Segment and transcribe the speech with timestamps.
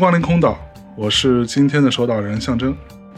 [0.00, 0.58] 光临空岛，
[0.96, 2.74] 我是今天的守岛人象征。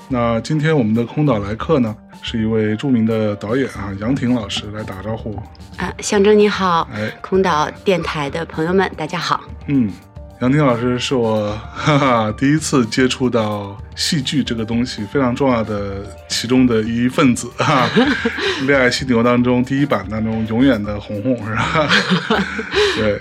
[0.09, 5.40] 那今天我们的空岛来客呢，是一位著名的导演啊，杨婷老师来打个招呼。
[5.76, 9.45] 啊，象征你好，哎，空岛电台的朋友们，大家好。
[9.68, 9.92] 嗯，
[10.40, 17.88] 杨婷老师是我哈哈第一次接触到戏剧这个东西非常重要的其中的一份子啊。
[18.66, 21.88] 恋爱犀牛当中第一版当中永远的红红是吧？
[22.96, 23.20] 对，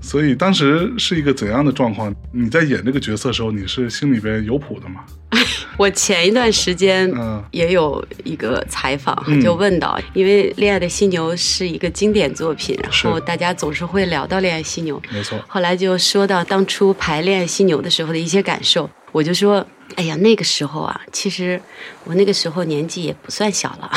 [0.00, 2.14] 所以当时是一个怎样的状况？
[2.32, 5.04] 你在演这个角色的时候，你是心里边有谱的吗？
[5.76, 19.66] 我前一段时间嗯也有一个采访，嗯就问到，因为《恋爱的犀牛》是一个经典作品，然后大家总是会聊到《恋爱犀牛》，没错，后来就说到当初排《恋爱犀牛》的时候的一些感受，我就说。
[19.96, 21.60] 哎呀，那个时候啊，其实
[22.04, 23.90] 我那个时候年纪也不算小了，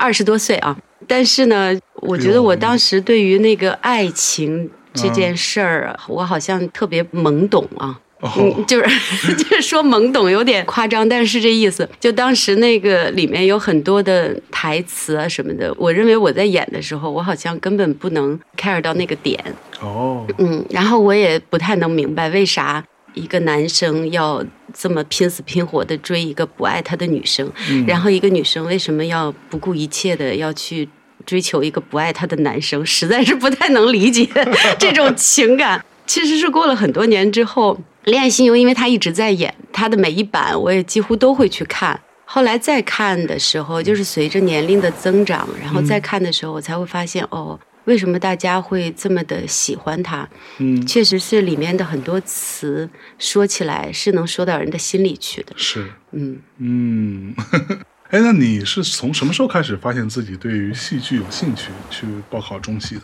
[0.00, 0.74] 二十、多岁啊。
[1.06, 8.00] 但是呢，我觉得我当时对于那个爱情这件事儿，啊，我好像特别懵懂啊。
[8.20, 11.86] 哦，嗯，就是 就是说懵懂有点夸张，但是是这意思。
[12.00, 19.38] 就当时那个里面有很多的台词啊什么的，我认为我在演的时候，我好像根本不能 care 到那个点。
[19.80, 22.82] 哦，嗯，然后我也不太能明白为啥
[23.18, 30.88] 一个男生要这么拼死拼活的追一个不爱他的女生，嗯然后一个女生为什么要不顾一切的要去
[31.26, 34.26] 追求一个不爱她的男生，实在是不太能理解
[34.78, 35.84] 这种情感。
[36.06, 37.74] 其实是过了很多年之后，
[38.10, 42.00] 《恋爱犀牛》因为他一直在演，他的每一版我也几乎都会去看。
[42.24, 47.58] 后来再看的时候，就是随着年龄的增长，然后再看的时候，我才会发现哦，
[47.88, 50.28] 为什么大家会这么的喜欢他？
[50.58, 52.88] 嗯，确实是里面的很多词
[53.18, 55.54] 说起来是能说到人的心里去的。
[55.56, 57.34] 是，嗯，嗯，
[58.12, 63.02] 哎，那你是从什么时候开始发现自己对于戏剧有兴趣，去报考中戏的？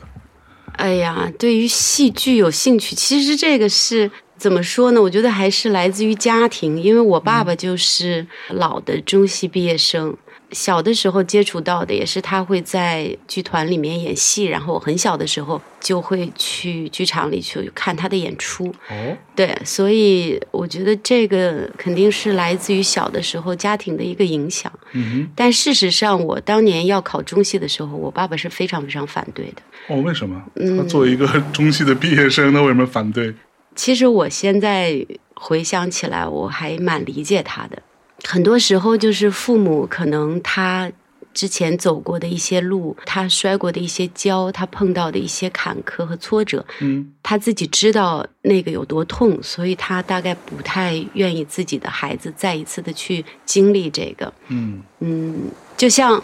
[0.77, 5.01] 哎呀，对于戏剧有兴趣，其实这个是怎么说呢？
[5.01, 10.15] 我觉得还是来自于家庭，因为我爸爸就是老的中戏毕业生。
[10.55, 18.73] 小的时候接触到的也是他会在剧团里面演戏，然后我很小的时候就会去剧场里去看他的演出。
[18.89, 24.73] 哦，对，所以我觉得这个肯定是来自于小的时候家庭的一个影响。
[24.93, 29.63] 嗯但事实上，我当年要考中戏的时候，我爸爸是非常非常反对的。
[29.89, 30.41] 哦，为什么？
[30.55, 33.35] 嗯他作为一个中戏的毕业生，他为什么反对？
[33.75, 35.05] 其实我现在
[35.35, 37.83] 回想起来，我还蛮理解他的。
[38.27, 40.91] 很多时候就是父母可能他
[41.33, 54.33] 之前走过的一些路，他摔过的一些跤，他碰到的一些坎坷和挫折，嗯他自己知道那个有多痛，所以他大概不太愿意自己的孩子再一次的去经历这个。
[54.49, 56.23] 嗯嗯，就像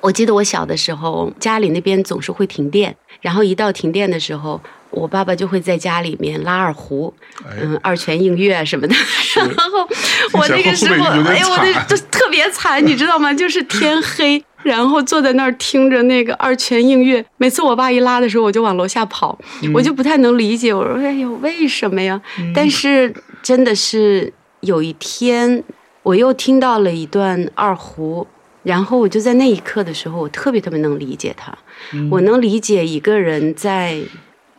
[0.00, 4.60] 我记得我小的时候，家里那边总是会停电，然后一到停电的时候，
[4.90, 7.12] 我爸爸就会在家里面拉二胡，
[7.44, 8.94] 哎，嗯，二泉映月什么的。
[9.36, 9.88] 然后
[10.32, 13.32] 我那个时候，哎呀，我那惨就特别惨，你知道吗？
[13.32, 14.42] 就是天黑。
[14.64, 20.74] 然后坐在那儿听着那个二泉映月，每次我爸一拉的时候，我就往楼下跑，嗯我就不太能理解。
[20.74, 22.20] 我说：“哎呦，为什么呀？”
[22.52, 25.62] 但是真的是有一天，
[26.02, 28.26] 我又听到了一段二胡，
[28.64, 31.56] 然后我就在那一刻的时候，我特别特别能理解他，
[31.92, 34.00] 嗯我能理解一个人在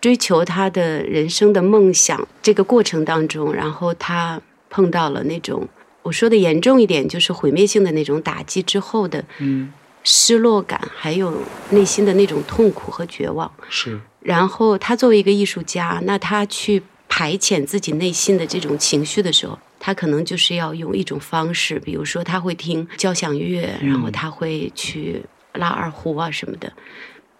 [0.02, 5.68] 追求他的人生的梦想这个过程当中，然后他碰到了那种
[6.01, 9.72] 我说的严重一点，就是毁灭性的那种打击之后的嗯，
[10.04, 11.42] 失落感，还有
[11.72, 13.51] 内心的那种痛苦和绝望。
[13.69, 25.22] 是，然后他作为一个艺术家，那他去排遣自己内心的这种情绪的时候，他可能就是要用一种方式，比如说他会听交响乐，然后他会去
[25.54, 26.72] 拉二胡啊什么的。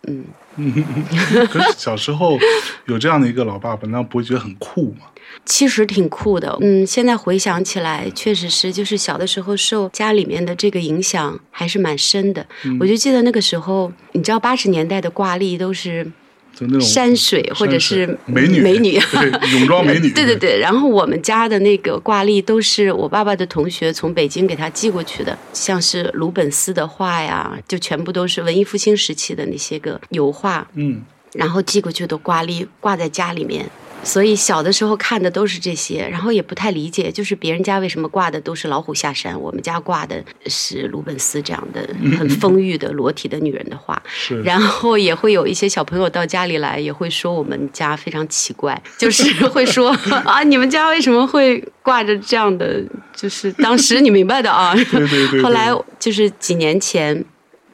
[0.08, 0.26] 嗯，
[1.50, 2.38] 可是小时候
[2.86, 5.08] 有这样的一个老爸爸，那不会觉得很酷吗？
[5.46, 6.58] 其实挺酷的。
[6.62, 12.46] 嗯，现在回想起来，确实是，就是小的时候受家里面的这个影响还是蛮深的。
[12.80, 16.12] 我就记得那个时候，你知道八十年代的挂历都是
[16.60, 31.02] 就那种山水或者是美女美女， 对泳装美女， 对对对，然后我们家的那个挂历都是我爸爸的同学从北京给他寄过去的，像是鲁本斯的画呀，就全部都是文艺复兴时期的那些个油画，嗯，
[31.34, 33.66] 然后寄过去的挂历挂在家里面。
[34.04, 41.88] 所以小的时候看的都是这些，然后也不太理解，就是别人家为什么挂的都是老虎下山，我们家挂的是鲁本斯这样的
[42.18, 44.01] 很丰裕的裸体的女人的画。
[44.07, 49.90] 是，然后也会有一些小朋友到家里来，也会说我们家非常奇怪，就是 会说
[50.25, 52.84] 啊，你们家为什么会挂着这样的？
[53.16, 54.74] 就是当时你明白的啊。
[54.74, 55.69] 对对对对后来
[56.00, 57.24] 就是几年前，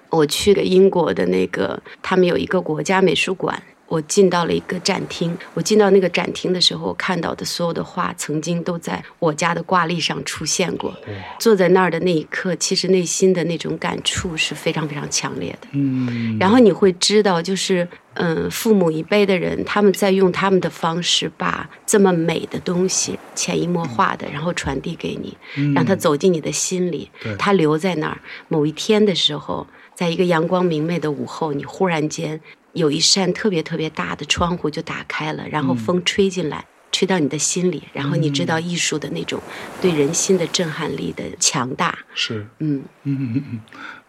[0.10, 3.62] 我去了英国的那个，他们有一个国家美术馆。
[3.96, 10.94] 我进到了一个展厅，我进到那个展厅的时候，看到的所有的画，曾经都在我家的挂历上出现过。
[11.40, 15.70] 坐在那儿的那一刻，其实内心的那种感触是非常非常强烈的。
[15.72, 25.38] 嗯，然后你会知道，就是嗯，父母一辈的人，他们在用他们的方式，把这么美的东西潜移默化的，然后传递给你，
[25.74, 27.10] 让它走进你的心里。
[27.24, 28.18] 对，它留在那儿。
[28.50, 32.42] 某一天的时候，在一个阳光明媚的午后，你忽然间
[32.76, 36.64] 有一扇特别特别大的窗户就打开了，然后风吹进来。
[36.92, 39.38] 吹到你的心里，然后你知道艺术的那种
[39.82, 43.60] 对人心的震撼力的强大，是，嗯，嗯嗯嗯。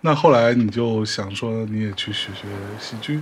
[0.03, 2.47] 那后来你就想说，你也去学学
[2.79, 3.21] 戏剧，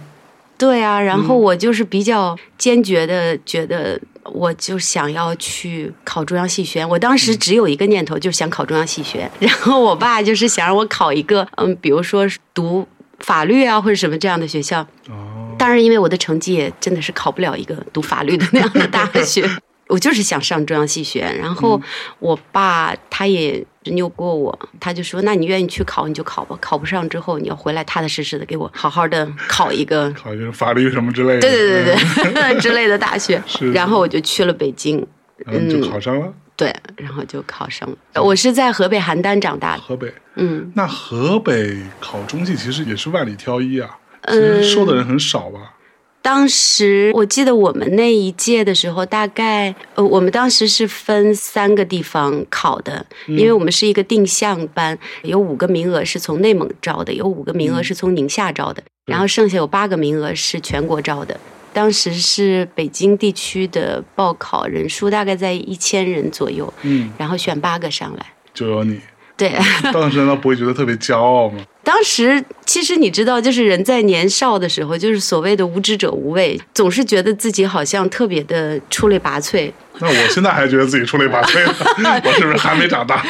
[0.59, 6.87] 对啊，然后我就是比较坚决的觉得，我就想要去考中央戏学院。
[6.87, 9.31] 我当时只有一个念头，就是想考中央戏学院。
[9.39, 12.87] 然后我爸就是想让我考一个，嗯，比如说读
[13.25, 14.81] 法律啊或者什么这样的学校。
[15.09, 19.49] 哦，当然，因为我的成绩也真的是考不了一个读法律的那样的大学，
[19.89, 21.39] 我就是想上中央戏学院。
[21.39, 21.81] 然后
[22.19, 30.11] 我爸他也拗不过我，他就说：“那你愿意去考你就考吧，考不上之后你要回来踏踏实实的给我好好的考一个。
[30.17, 35.07] ”考一个法律什么之类的，对对对对对之类的大学是，然后我就去了北京，
[35.47, 38.23] 嗯，就考上了对，然后就考上了。
[38.23, 40.13] 我是在河北邯郸长大的，河北。
[40.37, 45.75] 嗯，那河北考中戏其实也是万里挑一啊，其嗯实收的人很少吧？
[46.23, 61.39] 当时我记得我们那一届的时候，大概呃，我们当时是分三个地方考的，因为我们是一个定向班，有五个名额是从内蒙招的，有五个名额是从宁夏招的，然后剩下有八个名额是全国招的。
[61.75, 68.25] 当时是北京地区的报考人数大概在一千人左右，嗯，然后选八个上来。
[68.55, 68.99] 就有你。
[69.37, 69.53] 对，
[69.93, 71.59] 当时难道不会觉得特别骄傲吗？
[71.83, 79.73] 当时其实你知道，就是人在年少的时候，就是所谓的无知者无畏，总是觉得自己好像特别的出类拔萃。
[80.01, 81.65] 那我现在还觉得自己出类拔萃
[82.03, 83.23] 呢， 我是不是还没长大？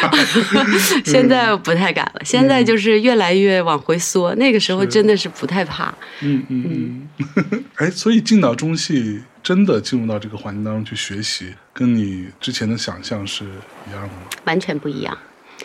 [1.05, 4.35] 现在不太敢了，现在就是越来越往回缩。
[4.37, 5.93] 那个时候真的是不太怕。
[6.21, 7.65] 嗯嗯嗯。
[7.77, 14.23] 哎，所以进到中戏，真的进入到这个环境当中去学习，跟你之前的想象是一样的吗？
[14.45, 15.17] 完全不一样。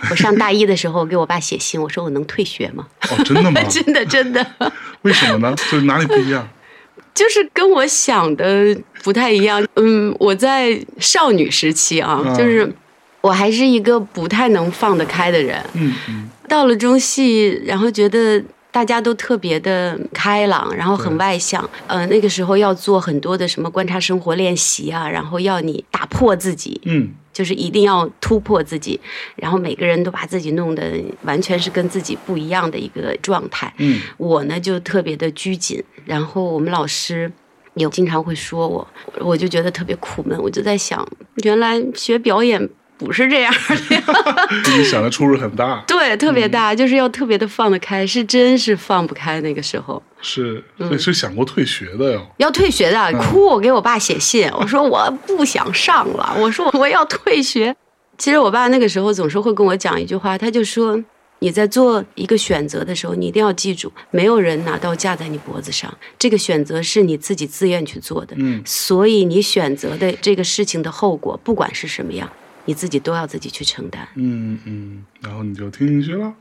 [0.10, 2.86] 我上大一的时候给我爸写信，我说我能退学吗？
[3.10, 3.62] 哦，真的吗？
[3.69, 4.45] 真的真的，
[5.04, 5.56] 为什么呢？
[5.72, 6.48] 就是哪里不一样？
[7.19, 8.74] 就是跟我想的
[9.04, 9.62] 不太一样。
[9.75, 12.71] 嗯，我在少女时期啊，嗯就是
[13.19, 15.62] 我还是一个不太能放得开的人。
[15.74, 21.68] 嗯嗯，到了中戏，然后觉得大家都特别的开朗，然后很外向。
[21.88, 28.99] 呃，那个时候要做很多的什么观察生活练习啊，然后要你打破自己，嗯，就是一定要突破自己。
[29.35, 33.73] 然后每个人都把自己弄得完全是跟自己不一样的一个状态。
[33.78, 37.31] 嗯，我呢就特别的拘谨，然后我们老师。
[37.76, 38.85] 也经常会说我，
[39.19, 40.38] 我就觉得特别苦闷。
[40.42, 41.07] 我就在想，
[41.44, 42.69] 原来学表演
[43.00, 45.84] 不是这样 的你想的出入很大。
[45.88, 49.42] 对，特别大，就是要特别的放得开，是真是放不开。
[49.42, 52.28] 那个时候是，所以是想过退学的哟。
[52.38, 57.76] 要退学的，哭，我给我爸写信，我说我不想上了， 我说我要退学。
[58.18, 61.04] 其实我爸那个时候总是会跟我讲一句话，他就说。
[61.42, 68.36] 你在做一个选择的时候，你一定要记住，没有人拿刀架在你脖子上，这个选择是你自己自愿去做的。
[68.38, 72.30] 嗯，所以你选择的这个事情的后果，不管是什么样，
[72.69, 74.07] 你自己都要自己去承担。
[74.14, 76.31] 嗯嗯，然后你就听进去了。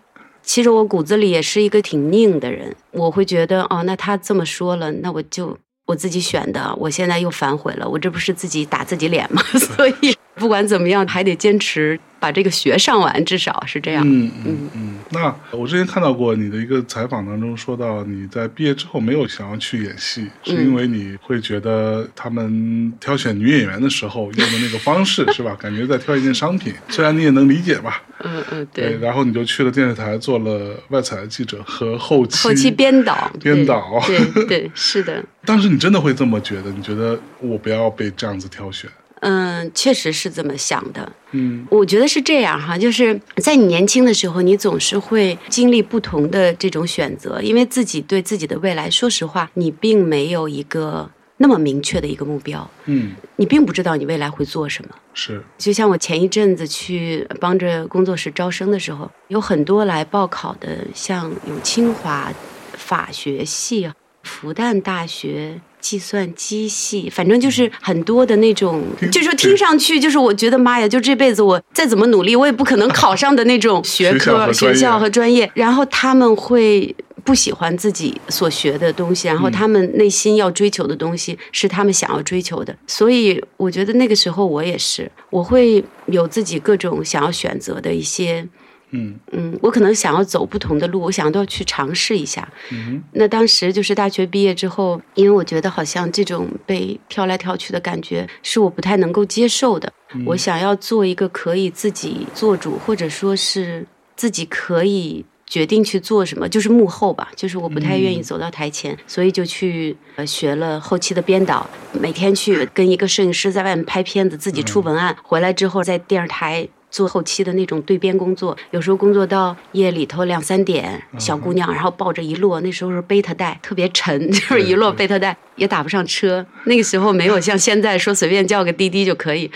[0.42, 9.42] 其实我骨子里也是一个挺拧的人，我会觉得哦，那他这么说了，那我就我自己选的，我现在又反悔了，我这不是自己打自己脸吗？
[9.58, 14.02] 所以不管怎么样，还得坚持把这个学上完，至少是这样。
[14.06, 14.98] 嗯嗯嗯。
[15.10, 25.56] 那我之前看到过你的一个采访当中说到，你在毕业之后没有想要去演戏，是因为你会觉得他们挑选女演员的时候 用的那个方式是吧？
[25.58, 28.02] 感觉在挑一件商品，虽然你也能理解吧。
[28.22, 28.98] 嗯嗯，对。
[28.98, 34.02] 然后你就去了电视台做了外采记者和后期后期编导编导。
[34.06, 35.24] 对对是的。
[35.46, 36.70] 当时你真的会这么觉得？
[36.70, 38.90] 你觉得我不要被这样子挑选？
[39.20, 41.10] 嗯，确实是这么想的。
[41.32, 52.68] 嗯，我觉得是这样哈，就是在你年轻的时候，你总是会经历不同的这种选择，因为自己对自己的未来，说实话，你并没有一个那么明确的一个目标。
[52.86, 54.94] 嗯，你并不知道你未来会做什么。
[55.12, 62.32] 是，就像我前一阵子去帮着工作室招生的时候，有很多来报考的，像有清华
[62.72, 63.90] 法学系、
[64.22, 65.60] 复旦大学。
[65.80, 75.50] 计算机系，反正就是很多的那种，就说听上去就是我觉得妈呀，就这辈子我再怎么努力，我也不可能考上的那种学科、学校和专业。
[75.54, 76.94] 然后他们会
[77.24, 82.74] 不喜欢自己所学的东西，然后他们内心要追求的东西是他们想要追求的。
[82.86, 88.46] 所以我觉得那个时候我也是，我会有自己各种想要选择的一些。
[88.90, 92.48] 嗯嗯，我可能想要走不同的路，我想都要去尝试一下。
[92.70, 99.92] 嗯那当时就是大学毕业之后，因为我觉得好像这种被挑来挑去的感觉是我不太能够接受的。
[100.24, 107.30] 我想要做一个可以自己做主，或者说是自己可以决定去做什么，就是幕后吧。
[107.36, 116.66] 就是我不太愿意走到台前，所以就去呃学了后期的编导，每天去跟一个摄影师在外面拍片子，自己出文案，回来之后在电视台。
[116.90, 125.36] 做后期的那种对编工作，有时候工作到夜里头两三点，小姑娘，然后抱着一摞，那时候是背特带，特别沉， 就是一摞背特带。
[125.58, 129.50] 也打不上车，那个时候没有像现在说随便叫个滴滴就可以，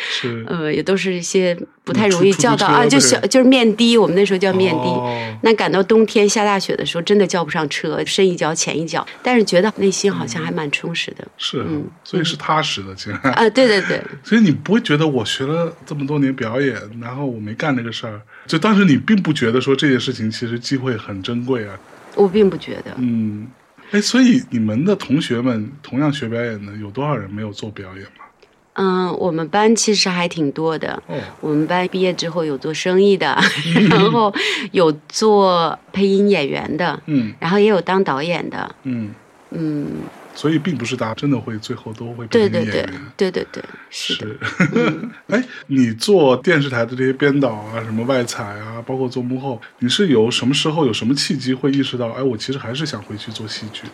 [0.49, 5.39] 呃，也都是一些不太容易叫到啊，就小就是面的，我们那时候叫面的。
[5.43, 11.25] 那赶到冬天下大雪的时候，真的叫不上车，深一脚浅一脚，但是觉得内心好像还蛮充实的。
[11.39, 14.03] 是，嗯，所以是踏实的，其实啊，对对对。
[14.25, 21.79] 所以你不会觉得我学了这么多年表演，然后我没干这个事儿，就当时你并不觉得说这件事情其实机会很珍贵啊。
[22.15, 23.47] 我并不觉得，嗯。
[23.91, 28.25] 哎，所以你们的同学们同样学表演的，有多少人没有做表演吗？
[28.75, 31.03] 嗯，我们班其实还挺多的。
[31.07, 33.39] 哦，我们班毕业之后有做生意的，
[33.91, 34.35] 然后
[34.71, 39.11] 有做配音演员的，嗯，然后也有当导演的，嗯
[39.51, 39.87] 嗯。
[40.35, 42.87] 所以并不是大家真的会最后都会对对对
[43.17, 44.39] 对对对是。
[45.29, 53.93] 哎，你做电视台的这些编导啊，什么外采啊，包括做幕后，你是有什么时候有什么契机会意识到，哎，我其实还是想回去做戏剧的？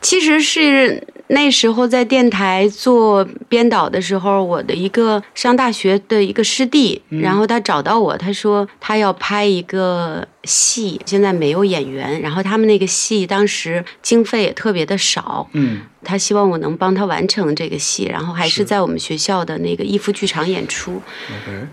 [0.00, 21.02] 其实是那时候在电台做编导的时候，我的一个上大学的一个师弟，然后他找到我，他说他要拍一个戏，现在没有演员，然后他们那个戏当时经费也特别的少，嗯，他希望我能帮他完成这个戏，然后还是在我们学校的那个逸夫剧场演出。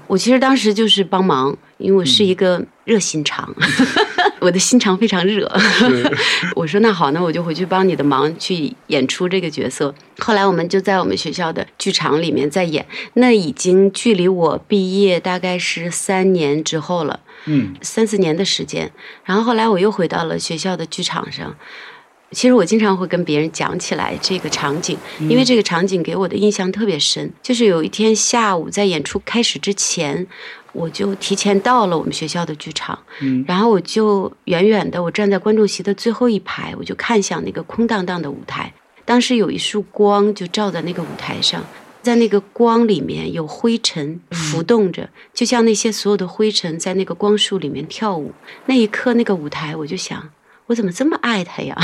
[0.08, 3.56] 我其实当时就是帮忙，因为我是一个热心肠。
[4.40, 5.52] 我的心肠非常热，
[6.56, 9.94] 我说那好，那我就回去帮你的忙去演出这个角色。
[10.20, 18.92] 后来我们就在我们学校的剧场里面在演，那已经距离我毕业大概是三年之后了，嗯，三四年的时间。
[19.24, 21.56] 然后后来我又回到了学校的剧场上。
[22.32, 27.32] 其实我经常会跟别人讲起来这个场景，因为这个场景给我的印象特别深。
[27.42, 30.28] 就是有一天下午在演出开始之前。
[30.76, 33.00] 我就提前到了我们学校的剧场，
[33.48, 38.74] 然后我就远远的，我站在观众席的最后一排，我就看向那个空荡荡的舞台。
[39.06, 41.64] 当时有一束光就照在那个舞台上，
[42.02, 48.34] 在那个光里面有灰尘浮动着，就像那些所有的灰尘在那个光束里面跳舞。
[48.66, 50.30] 那一刻，那个舞台，我就想，
[50.66, 51.78] 我怎么这么爱它呀？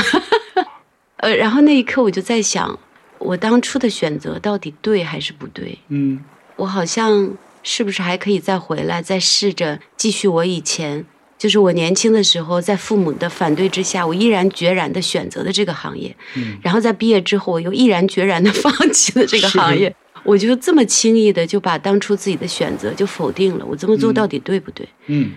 [1.17, 2.77] 呃，然后那一刻我就在想，
[3.19, 5.79] 我当初的选择到底对还是不对？
[5.87, 6.21] 嗯，
[6.57, 7.31] 我好像。
[7.63, 11.05] 是不是还可以再回来，再试着继续我以前，
[11.37, 16.15] 就是我年轻的时候，在父母的反对之下，我毅然决然的选择的这个行业。
[16.35, 16.57] 嗯。
[16.61, 19.95] 然后在毕业之后，我又毅然决然的 放弃了这个行业。
[20.23, 23.65] 我就这么轻易的就把当初自己的选择就否定了。
[23.65, 24.87] 我这么做到底对不对？
[25.07, 25.31] 嗯。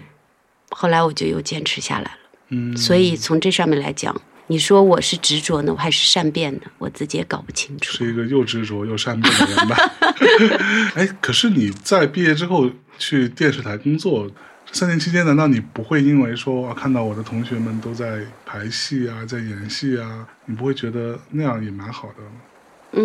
[0.71, 2.19] 后来我就又坚持下来了。
[2.51, 2.77] 嗯。
[2.77, 4.15] 所以从这上面来讲。
[4.47, 6.61] 你说我是执着呢，我还是善变呢？
[6.79, 7.97] 我自己也搞不清楚。
[7.97, 9.77] 是一个又执着又善变的人吧？
[10.97, 14.31] 哎，可是你在毕业之后去电视台工作
[14.71, 22.15] 三年期间，难道你不会因为说啊看到我的同学们都在排戏啊，在演戏啊，你不会觉得那样也蛮好的？
[22.97, 23.03] 嗯，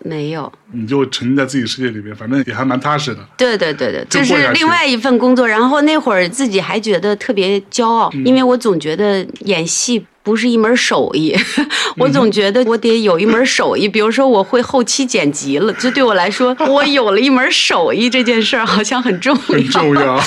[0.00, 0.50] 没有。
[0.72, 3.20] 你就沉浸在自己世界里面，反正也还蛮踏实的。
[3.36, 5.46] 对对对对，就是另外一份工作。
[5.46, 11.66] 然后那会儿自己还觉得特别骄傲，嗯因为我总觉得演戏不是一门手艺，嗯
[11.98, 13.88] 我总觉得我得有一门手艺。
[13.88, 19.42] 比如说我会后期剪辑了，这对我来说， 我有了一门手艺这件事儿好像很重要。
[19.42, 20.20] 很重要。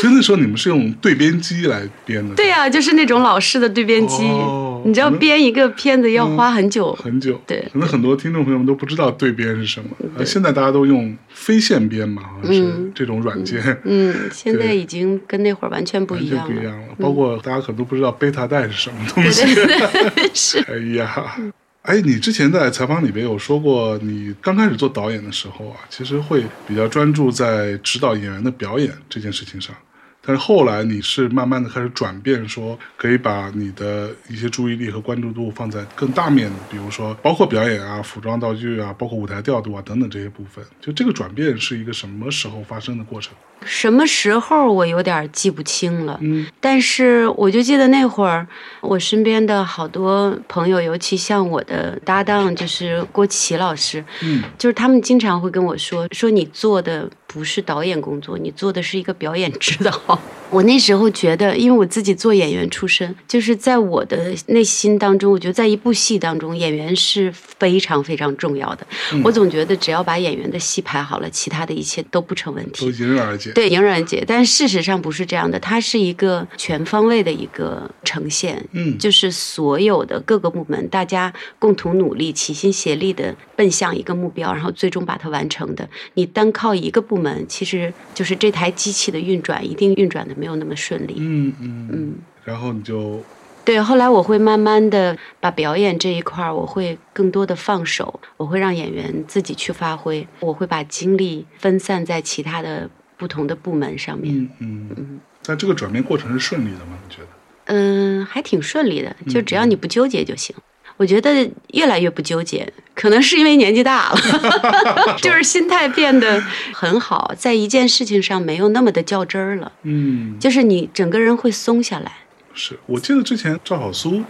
[0.00, 6.92] 所以那时候你们是用对编机来编的，对呀、就是那种老式的对编机，哦你知道编一个片子要花很久。
[6.94, 7.40] 很久。
[7.46, 9.90] 对可能很多听众朋友们都不知道对编是什么。
[10.16, 16.46] 呃，现在大家都用非线编嘛，好像是嗯这种软件，嗯，现在已经跟那会儿完全不一样了。
[16.46, 16.88] 全不一样了。
[16.98, 19.54] 包括大家可能都不知道贝塔带是什么东对西。
[19.54, 19.66] 对
[20.10, 20.58] 对， 是。
[20.60, 21.36] 哎呀，
[21.82, 29.74] 哎，你之前在采访里边有说过，你刚开始做导演的时候啊，其实会比较专注在指导演员的表演这件事情上。
[30.22, 40.64] 但是后来你是慢慢的开始转变，说可以把你的一些注意力和关注度放在更大面的，比如说包括表演啊、服装道具啊、包括舞台调度啊等等这些部分。
[40.80, 43.32] 就这个转变是一个什么时候发生的过程？
[43.62, 48.46] 什么时候我有点记不清了，嗯但是我就记得那会儿，
[48.80, 60.39] 我身边的好多朋友，尤其像我的搭档，就是郭琦老师，嗯就是他们经常会跟我说，说你做的不是导演工作，你做的是一个表演指导。
[60.50, 68.84] 我那时候觉得，因为我自己做演员出身，就是在我的内心当中，我觉得在一部戏当中，演员是非常非常重要的。
[69.22, 72.90] 我总觉得只要把演员的戏排好了，其他的一切都不成问题都。
[72.90, 73.52] 迎刃而解。
[73.52, 74.24] 对，迎刃而解。
[74.26, 78.66] 但事实上不是这样的，它是一个全方位的一个呈现。
[78.72, 85.88] 嗯就是所有的各个部门，大家共同努力、齐心协力的奔向一个目标，然后最终把它完成的。
[86.14, 91.14] 你单靠一个部门，其实就是这台机器的运转，一定运转的没有那么顺利。
[91.18, 92.14] 嗯嗯嗯。
[92.44, 93.22] 然后你就
[93.66, 104.34] 对，后来我会慢慢的把表演这一块儿，我会更多的放手，我会让演员自己去发挥，我会把精力分散在其他的不同的部门上面。
[104.60, 105.20] 嗯嗯。
[105.44, 106.98] 但这个转变过程是顺利的吗？
[107.06, 107.28] 你觉得？
[107.66, 110.56] 嗯，还挺顺利的，就只要你不纠结就行。
[111.00, 114.20] 我觉得越来越不纠结，可能是因为年纪大了，
[115.16, 116.38] 就是心态变得
[116.74, 122.12] 很好，在一件事情上没有那么的较真儿了，嗯，就是你整个人会松下来。
[122.52, 124.22] 是我记得之前赵小苏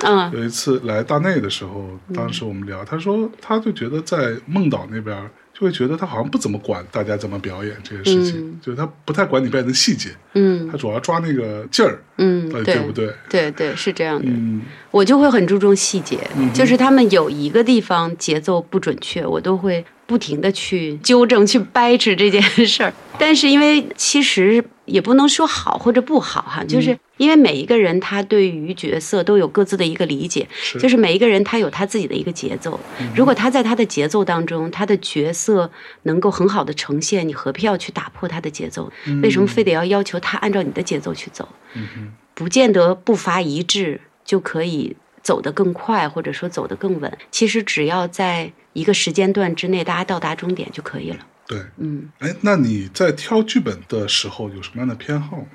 [0.00, 5.16] 嗯有一次来大内的时候，当时我们聊，他说他就觉得在梦岛那边
[5.58, 13.14] 就会觉得他好像不怎么管大家怎么表演这些事情，嗯就是他不太管你表演的细节，嗯他主要抓那个劲儿，嗯，到底对对不对？
[13.30, 14.26] 对对，是这样的。
[14.28, 22.92] 嗯我就会很注重细节，嗯就是他们有一个地方节奏不准确，我都会不停的去纠正、去掰扯这件事儿。
[23.18, 32.78] 但是因为其实也不能说好或者不好哈，嗯就是因为每一个人他对于角色都有各自的一个理解，是就是每一个人他有他自己的一个节奏。
[33.14, 35.70] 如果他在他的节奏当中，他的角色
[36.02, 38.92] 能够很好的呈现，你何必要去打破他的节奏？
[39.22, 41.48] 为什么非得要要求他按照你的节奏去走？
[42.34, 47.18] 不见得步伐一致就可以走得更快，或者说走得更稳。
[47.30, 51.18] 其实只要在一个时间段之内，大家到达终点就可以了。
[51.46, 55.46] 对，嗯，哎，那你在挑剧本的时候有什么样的偏好吗？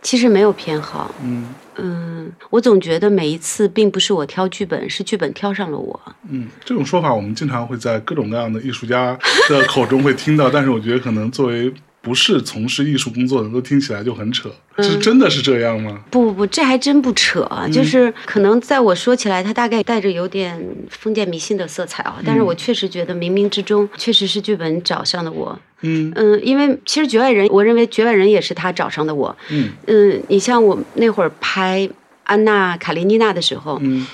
[0.00, 1.14] 其实没有偏好。
[1.22, 6.00] 嗯嗯，我总觉得每一次并不是我挑剧本，是剧本挑上了我。
[6.28, 9.16] 嗯，这种说法我们经常会在各种各样的艺术家
[9.48, 14.50] 的口中会听到，但是我觉得可能作为不是从事艺术工作的，都听起来就很扯。
[14.76, 16.02] 嗯是真的是这样吗？
[16.10, 22.18] 不不不，这还真不扯，就是可能在我说起来，它大概带着有点封建迷信的色彩啊。
[22.24, 25.56] 但是我确实觉得冥冥之中确实是剧本找上的我。
[25.82, 29.36] 嗯嗯，因为其实《局外人》，我认为《局外人》也是他找上的我。
[29.50, 31.88] 嗯嗯，你像我那会儿拍
[32.24, 34.06] 安娜·卡列尼娜的时候，嗯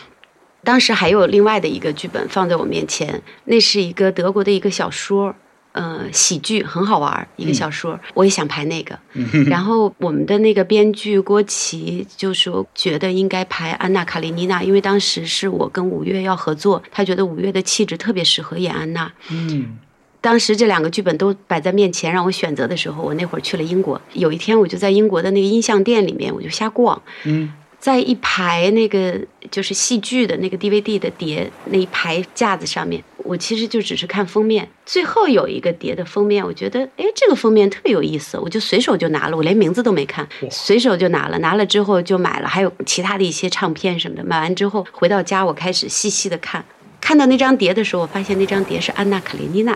[0.65, 5.35] 当时还有另外的一个剧本放在我面前，那是一个德国的一个小说，
[5.79, 8.99] 呃，喜剧很好玩儿一个小说，我也想拍那个。
[9.47, 19.13] 然后我们的那个编剧郭琦就说，觉得应该拍安娜·卡列尼娜，因为当时是我跟五月要合作，他觉得五月的气质特别适合演安娜。
[19.31, 19.79] 嗯
[20.21, 24.01] 当时这两个剧本都摆在面前，让我选择的时候，我那会儿去了英国。
[24.15, 29.19] 有一天，我就在英国的那个音像店里面，我就瞎逛，嗯在一排那个
[29.51, 34.69] 就是戏剧的那个 DVD 的碟那一排架子上面，我其实就只是看封面。
[34.85, 41.39] 最后有一个碟的封面，我觉得哎，这个封面特别有意思，我就随手就拿了，我连名字都没看，随手就拿了。
[41.39, 44.25] 拿了之后就买了，还有其他的一些唱片什么的。
[44.25, 46.65] 买完之后回到家，我开始细细的看。
[47.01, 49.73] 看到那张碟的时候，我发现那张碟是安娜·卡列尼娜。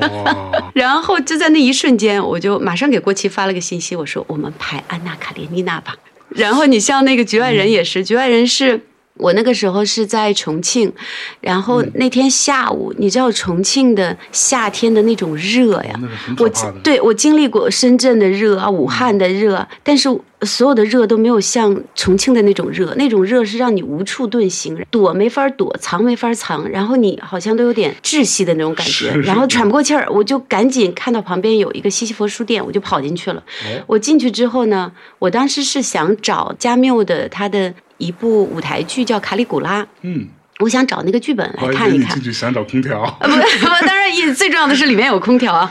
[0.00, 5.94] 哇， 然后就在那一瞬间，我就马上给郭琦发了个信息，我说我们排安娜·卡列尼娜吧。
[6.30, 8.80] 然后你像那个《局外人》也是，《局外人》是
[9.18, 10.92] 我那个时候是在重庆，
[11.40, 16.00] 然后那天下午，你知道重庆的夏天的那种热呀，
[16.38, 16.48] 我。
[16.82, 20.08] 对我经历过深圳的热啊，武汉的热，但是
[20.42, 33.40] 所有的热都没有像重庆的那种热，那种热是让你无处遁形，躲没法躲，藏没法藏，然后你好像都有点窒息的那种感觉是，然后喘不过气儿，我就赶紧看到旁边有一个西西佛书店，我就跑进去了。
[33.40, 40.26] 哦我进去之后呢，我当时是想找加缪的他的一部舞台剧叫《卡里古拉》，嗯，
[40.60, 42.24] 我想找那个剧本来看一看进。
[42.24, 43.00] 去想找空调。
[43.00, 45.70] 啊，不， 不，当然意最重要的是里面有空调啊。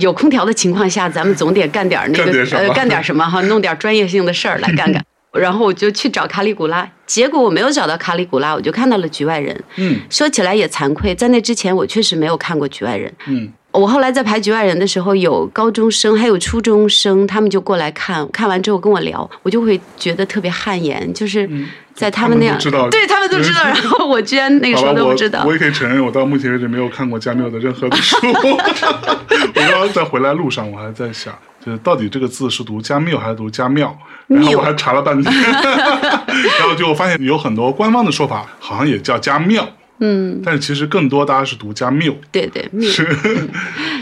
[0.00, 5.02] 有空调的情况下，咱们总得干点那个干点呃，干点什么哈，弄点专业性的事儿来干干。
[5.32, 9.56] 然后我就去找卡里古拉，结果我没有找到卡里古拉，我就看到了《局外人》。
[9.76, 13.10] 嗯说起来也惭愧，在那之前我确实没有看过《局外人》。
[13.28, 21.48] 嗯，我后来在排《局外人》的时候，有高中生还有初中生，他们就过来看，看完之后跟我聊，我就会觉得特别汗颜，就是
[21.94, 25.52] 在他们那样，嗯他知道对他们都知道，然后我居然那个时候都不知道我。
[25.52, 28.16] 也可以承认，我到目前为止没有看过加缪的任何的书。
[28.28, 31.32] 我刚刚在回来路上，我还在想，
[31.64, 33.96] 就是到底这个字是读加缪还是读加妙？
[34.26, 39.66] 然后我还查了半天， 然后就发现有很多官方的说法，好像也叫加妙。
[40.04, 42.12] 嗯，但是其实更多大家是读加缪。
[42.32, 43.04] 对对，密是，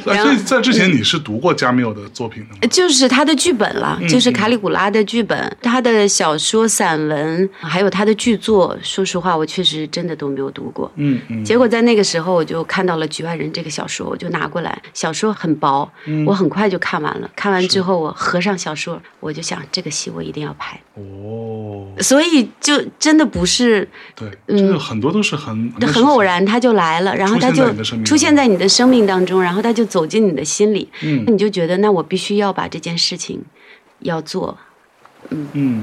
[0.07, 2.61] 然后所以在之前你是读过加缪的作品的吗？
[2.71, 8.75] 就是他的剧本了，嗯就是卡里古拉的剧本，他的小说、散文，还有他的剧作。
[8.83, 10.91] 说实话，我确实真的都没有读过。
[10.97, 14.81] 嗯嗯，结果在那个时候，我就看到了《局外人》这个小说，我就拿过来。
[14.95, 17.31] 小说很薄，嗯我很快就看完了。
[17.37, 20.81] 看完之后，我合上小说，我就想这个戏我一定要拍。
[20.95, 27.73] 哦，所以就真的不是对，这个很多都是很嗯很偶，然，他就来了，然后他就
[28.05, 31.25] 出现在你的生命当中然后他就走进你的心里，嗯。
[31.27, 33.43] 那你就觉得那我必须要把这件事情
[34.01, 34.57] 要做。
[35.31, 35.83] 嗯，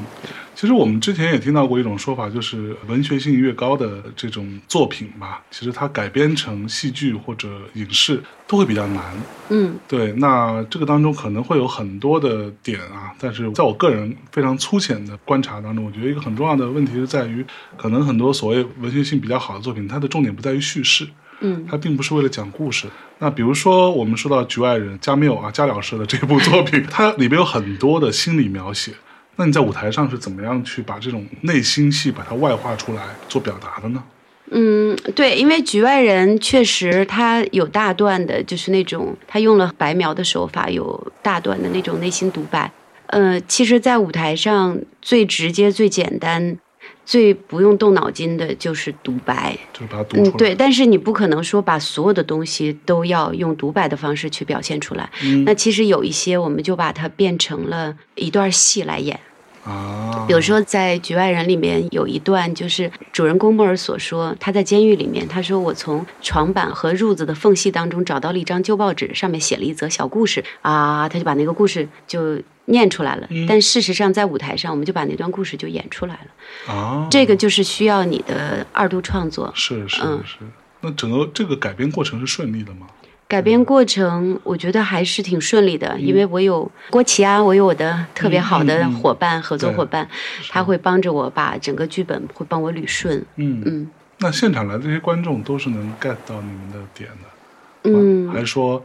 [0.57, 9.03] 其实我们之前也听到过一种说法，就是文学性越高的这种作品吧，其实它改编成戏剧或者影视都会比较难。
[9.49, 17.45] 嗯对，那这个当中可能会有很多的点啊，但是在我个人非常粗浅的观察当中，我觉得一个很重要的问题是在于，
[17.77, 21.07] 可能很多所谓文学性比较好的作品，它的重点不在于叙事，
[21.41, 22.87] 嗯它并不是为了讲故事。
[23.19, 28.93] 那比如说我们说到《局外人》加缪啊加老师的这部作品， 它里边有很多的心理描写。
[29.37, 34.03] 那你在舞台上是怎么样去把这种内心戏把它外化出来做表达的呢？
[34.49, 42.71] 嗯，对，因为局外人确实他有大段的，就是那种他用了白描的手法，有大段的那种内心独白。
[43.07, 46.57] 呃，其实，在舞台上最直接、最简单、
[47.05, 49.57] 最不用动脑筋的就是独白。
[49.73, 50.29] 就是把它读出来。
[50.29, 55.09] 嗯，对，但是你不可能说把所有的东西都要用独白的方式去表现出来。
[55.23, 59.19] 嗯那其实有一些，我们就把它变成了一段戏来演。
[59.67, 73.27] 啊，比如说，在《局外人》里面有一段，就是主人公莫尔所说，他在监狱里面，他说：“我从床板和褥子的缝隙当中找到了一张旧报纸，上面写了一则小故事啊。”他就把那个故事就念出来了。
[73.45, 76.73] 但事实上，在舞台上，我们就把那段故事就演出来了。
[76.73, 79.51] 啊，这个就是需要你的二度创作。
[79.53, 80.37] 是是嗯是。
[80.79, 82.87] 那整个这个改编过程是顺利的吗？
[83.27, 90.07] 改编过程，我觉得还是挺顺利的，因为我有郭琦啊，我有我的特别好的伙伴、合作伙伴，
[90.49, 93.17] 他会帮着我把整个剧本会帮我捋顺。
[93.35, 93.89] 嗯嗯。
[94.19, 98.83] 那现场来的这些观众都是能 get 到你们的点的，嗯，还是说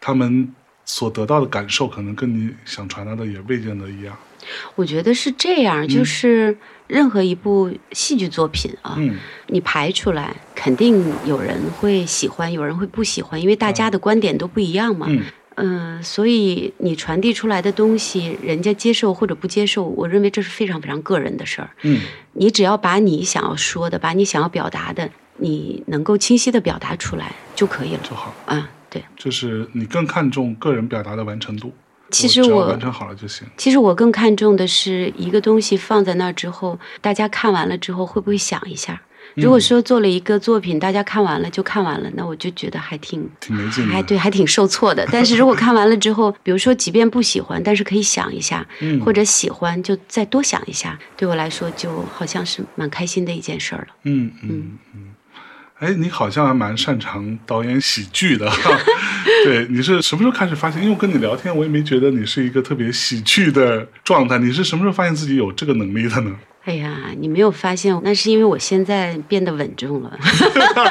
[0.00, 0.52] 他们
[0.84, 4.16] 所得到的感受可能跟你想传达的也未见得一样？
[4.74, 9.16] 我觉得是这样，就是任何一部戏剧作品啊，嗯
[9.46, 15.06] 你排出来，肯定有人会喜欢，有人会不喜欢，因为大家的观点都不一样嘛。
[15.08, 15.22] 嗯
[15.56, 21.70] 嗯，所以你传递出来的东西，人家接受或者不接受，我认为这是非常非常个人的事儿。
[21.82, 22.00] 嗯
[22.32, 28.00] 你只要把你想要说的，把你想要表达的，你能够清晰的表达出来就可以了。
[28.02, 31.72] 就好，啊，对，就是你更看重个人表达的完成度。
[32.10, 33.44] 其实我完成好了就行。
[33.56, 39.02] 其实我更看重的是一个东西放在那儿之后，大家看完了之后会不会想一下？
[39.34, 43.92] 如果说做了一个作品，大家看完了就看完了，那我就觉得还挺挺没劲的。
[43.92, 45.04] 还对，还挺受挫的。
[45.10, 53.96] 但是如果看完了之后，比如说即便不喜欢，但是可以想一下，嗯或者喜欢就再多想一下，对我来说就好像是蛮开心的一件事儿了。
[54.04, 55.13] 嗯嗯嗯。
[55.78, 58.78] 哎，你好像还蛮擅长导演喜剧的哈。
[59.44, 60.80] 对，你是什么时候开始发现？
[60.80, 64.38] 因为我跟你聊天，我也没觉得你是一个特别喜剧的状态。
[64.38, 66.34] 你是什么时候发现自己有这个能力的呢？
[66.64, 67.94] 哎呀，你没有发现？
[68.02, 70.18] 那是因为我现在变得稳重了。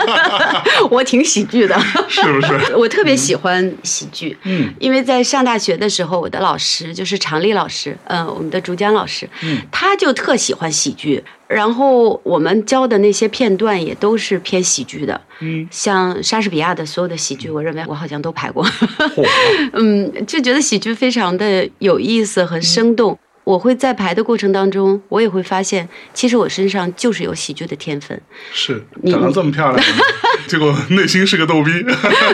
[0.91, 2.75] 我挺喜剧的， 是不是？
[2.75, 4.37] 我特别喜欢喜剧。
[4.43, 11.23] 嗯，因为在上大学的时候，我的老师就是常丽老师，嗯，我们的竹江老师，嗯，他就特喜欢喜剧。
[11.47, 15.19] 然后我们教的那些片段也都是偏喜剧的。
[15.39, 18.63] 嗯，像莎士比亚的所有的喜剧，我认为我好像都排过。
[18.65, 19.27] 嚯，
[19.73, 23.17] 嗯，就觉得喜剧非常的有意思和生动。
[23.43, 28.19] 我会在排的过程当中，我也会发现，其实我身上就是有喜剧的天分。
[28.53, 29.85] 是长得这么漂亮，
[30.47, 31.71] 结果内心是个逗逼。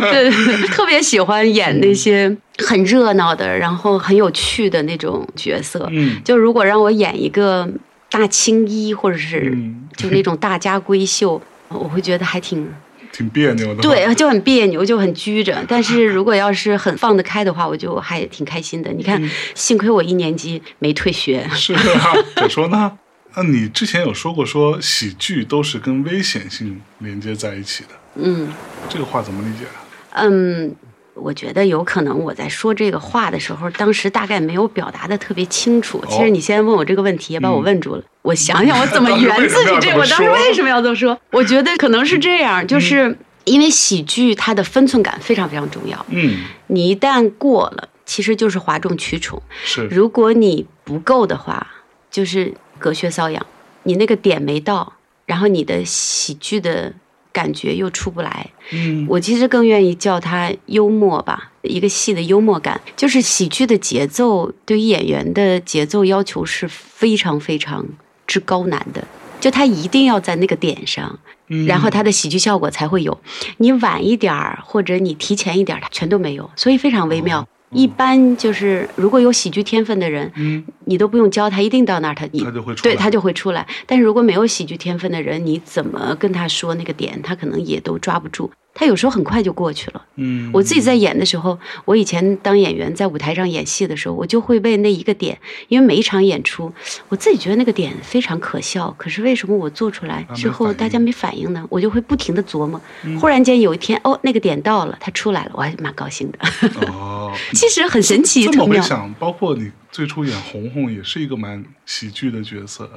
[0.01, 0.29] 对，
[0.69, 5.87] 特别喜欢演那些很热闹的，然后很有趣的那种角色。
[5.91, 7.67] 嗯，就如果让我演一个
[8.11, 9.57] 大青衣，或者是
[9.97, 12.71] 就那种大家闺秀，我会觉得还挺。
[13.19, 15.61] 挺别扭的，对，就很别扭，就很拘着。
[15.67, 18.89] 但是如果要是很放得开的话，我就还挺开心的。
[18.93, 19.21] 你看，
[19.53, 21.45] 幸亏我一年级没退学。
[21.53, 22.97] 是啊，可说呢。
[23.35, 27.89] 那你之前有说过，说喜剧都是跟危险性连接在一起的。
[28.15, 28.47] 嗯，
[28.87, 30.23] 这个话怎么理解啊？
[30.23, 30.73] 嗯。
[31.21, 36.03] 我觉得有可能我在说这个话的时候，当时大概没有表达的特别清楚。
[36.09, 38.03] 其实你现在问我这个问题，也把我问住了。
[38.21, 39.95] 我想想，我怎么圆自己这？
[39.97, 41.19] 我当时为什么要这么说？
[41.31, 46.05] 我觉得可能是这样，就是因为喜剧它的分寸感非常非常重要。
[46.09, 49.41] 嗯，你一旦过了，其实就是哗众取宠。
[49.63, 51.67] 是，如果你不够的话，
[52.09, 53.45] 就是隔靴搔痒。
[53.83, 54.93] 你那个点没到，
[55.25, 56.93] 然后你的喜剧的。
[57.31, 67.85] 感觉又出不来，嗯，我其实更愿意叫它幽默吧，一个戏的幽默感，就是喜剧的节奏对于演员的节奏要求是非常非常
[68.25, 69.07] 之高难的，
[69.39, 71.19] 就他一定要在那个点上，
[71.67, 73.19] 然后他的喜剧效果才会有，
[73.57, 77.47] 你晚一点儿或者你提前一点儿，它全都没有，所以非常微妙。
[77.71, 83.67] 一般就是如果有喜剧天分的人，嗯，你都不用教他，一定到那儿他他就会出对他就会出来。
[83.85, 88.49] 但是如果没有喜剧天分的人，你怎么跟他说那个点，他可能也都抓不住。
[88.79, 90.01] 他有时候很快就过去了。
[90.15, 95.37] 嗯，我自己在演的时候，我以前当演员在舞台上演戏的时候，我就会为那一个点，
[95.67, 96.71] 因为每一场演出，
[97.09, 98.89] 我自己觉得那个点非常可笑。
[98.97, 101.61] 可是为什么我做出来之后大家没反应呢？
[101.69, 102.79] 我就会不停的琢磨。
[103.19, 106.39] 忽然间有一天，哦，那个点到了，他出来了，我还蛮高兴的。
[106.87, 112.89] 哦， 其实很神奇，这么回想，包括你最初演红红，也是一个蛮喜剧的角色。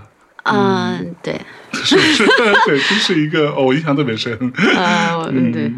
[0.44, 1.40] 嗯，对，
[1.72, 2.26] 是是，
[2.66, 4.36] 对，这是一个哦，我印象特别深。
[4.76, 5.72] 啊，对。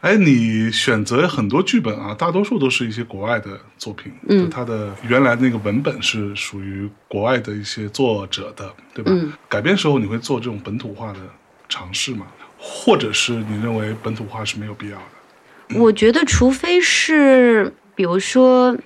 [0.00, 9.10] 哎，你选择很多剧本啊，大多数都是一些国外的作品，嗯，它的原来那个文本是属于国外的一些作者的，对吧？
[9.14, 9.30] 嗯。
[9.48, 11.18] 改编时候你会做这种本土化的
[11.68, 12.26] 尝试吗？
[12.58, 14.96] 或者是你认为本土化是没有必要
[15.68, 15.78] 的？
[15.78, 18.76] 我觉得，除非是比如说。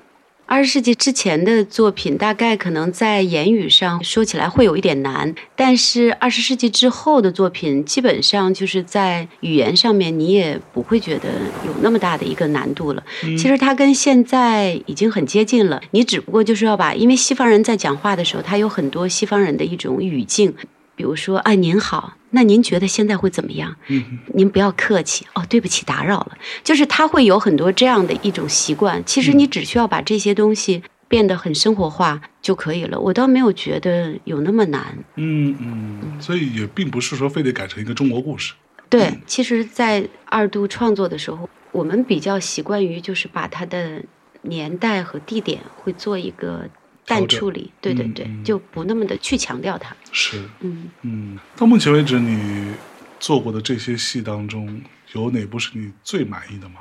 [0.47, 11.29] 二十世纪之前的作品，大概可能在言语上说起来会有一点难，但是二十世纪之后的作品，基本上就是在语言上面，你也不会觉得
[11.67, 13.03] 有那么大的一个难度了。
[13.21, 20.55] 其实它跟现在已经很接近了，你只不过就是要把，因为西方人在讲话的时候，他有很多西方人的一种语境。
[20.97, 23.75] 比如说，哎，您好，那您觉得现在会怎么样？
[23.89, 24.03] 嗯，
[24.35, 26.39] 您不要客气哦，对不起，打扰了。
[26.63, 29.03] 就是他会有很多这样的一种习惯。
[29.05, 32.99] 其实你只需要把这些东西变得很生活化就可以了。
[32.99, 34.97] 我倒没有觉得有那么难。
[35.17, 38.55] 嗯嗯，所以也并不是说非得改成一个中国故事。
[38.89, 44.01] 对，其实，在二度创作的时候，我们比较习惯于就是把它的
[44.43, 46.69] 年代和地点会做一个。
[47.07, 49.95] 淡处理，对对对，就不那么的去强调它。
[50.11, 51.39] 是，嗯嗯。
[51.57, 52.73] 到目前为止，你
[53.21, 54.81] 做过的这些戏当中，
[55.13, 56.81] 有哪部是你最满意的吗？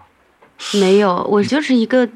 [0.80, 2.08] 没有，我就是一个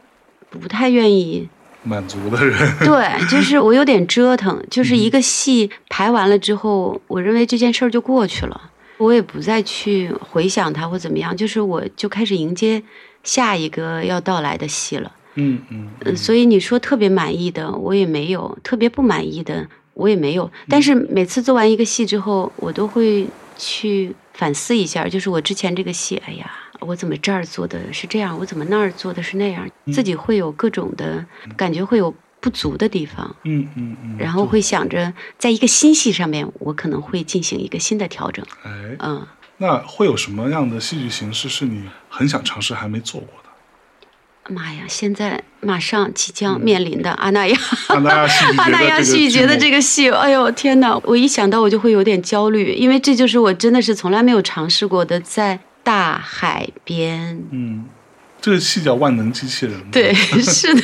[0.49, 1.49] 不太愿意
[1.83, 2.57] 满足的人。
[2.79, 12.81] 对，就是我有点折腾，就是一个戏排完了之后，我认为这件事儿就过去了，我也不再去回想它或怎么样，就是我就开始迎接
[13.23, 15.11] 下一个要到来的戏了。
[15.37, 20.51] 嗯嗯，所以你说特别满意的我也没有，特别不满意的我也没有。
[20.67, 33.35] 但是每次做完一个戏之后，我都会去反思一下，就是我之前这个戏，哎呀，我怎么这儿做的是这样，我怎么那儿做的是那样，自己会有各种的感觉，会有不足的地方。
[33.43, 38.45] 嗯嗯嗯，然后会想着，在一个新戏上面，我可能会进行一个新的调整。
[38.63, 39.25] 哎，嗯，
[39.57, 43.46] 那会有什么样的戏剧形式是你很想尝试还没做过的？
[44.49, 44.83] 妈呀！
[44.87, 47.57] 现在马上即将面临的阿那亚，
[47.87, 50.97] 阿那亚 阿那亚戏剧节的这个戏，哎呦天哪！
[51.03, 57.41] 我一想到我就会有点焦虑，因为这就是我真的是从来没有尝试过的，在大海边。
[57.51, 57.85] 嗯，
[58.41, 59.75] 这个戏叫《万能机器人》。
[59.91, 60.81] 对，是的。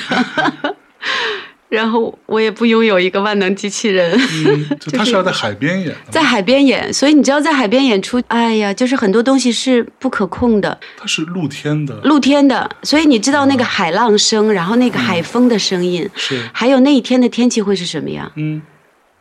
[1.74, 4.12] 然后我也不拥有一个万能机器人。
[4.46, 18.32] 嗯，就 他是要在海边演在海边演，所以你知道，在海边演出，哎呀，就是很多东西是不可控的，它是露天的，露天的，所以你知道那个海浪声，然后那个海风的声音，是，还有那一天的天气会是什么样？
[18.36, 18.62] 嗯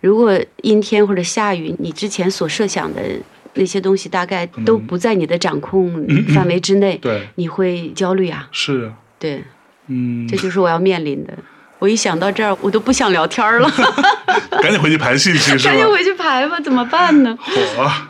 [0.01, 3.01] 如果阴天或者下雨，你之前所设想的
[3.55, 8.49] 那些东西大概都不在你的掌控 范围之内，对，你会焦虑啊。
[8.51, 9.45] 是啊，对，
[9.87, 11.33] 嗯这，就是我要面临的。
[11.83, 13.69] 我一想到这儿，我都不想聊天了，
[14.63, 15.75] 赶紧回去排戏去是吧？
[15.75, 17.37] 赶紧回去排吧，怎么办呢？
[17.43, 18.09] 火啊！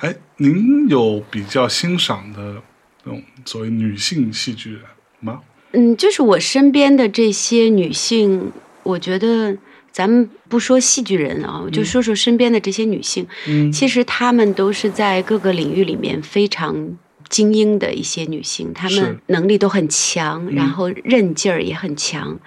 [0.00, 2.56] 哎，您有比较欣赏的
[3.04, 4.82] 那种所谓女性戏剧人
[5.20, 5.40] 吗？
[5.72, 9.56] 嗯，就是我身边的这些女性，我觉得
[9.90, 16.98] 咱们不说戏剧人啊，我就说说身边的这些女性，嗯其实她们都是在各个领域里面非常
[17.30, 22.38] 精英的一些女性，她们能力都很强，然后韧劲儿也很强，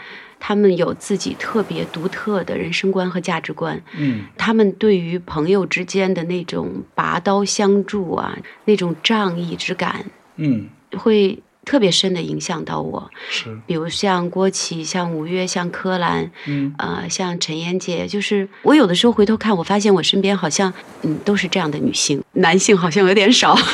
[0.41, 3.80] 她们有自己特别独特的人生观和价值观。
[3.97, 10.04] 嗯他们对于朋友之间的那种拔刀相助啊，那种仗义之感，
[10.38, 13.08] 嗯，会特别深的影响到我。
[13.30, 20.73] 是，比如像郭琦、像吴越、像柯蓝，嗯呃，像陈妍姐，就是我有的时候回头看，我发现我身边好像，
[21.04, 23.56] 嗯，都是这样的女性，男性好像有点少。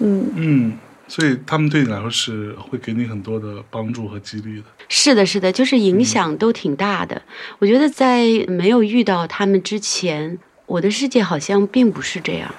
[0.00, 4.64] 嗯，嗯，所以他们对你来说是会给你很多的帮助和激励的。
[4.88, 7.20] 是的，是的，就是影响都挺大的。
[7.58, 12.54] 我觉得在没有遇到他们之前，我的世界好像并不是这样。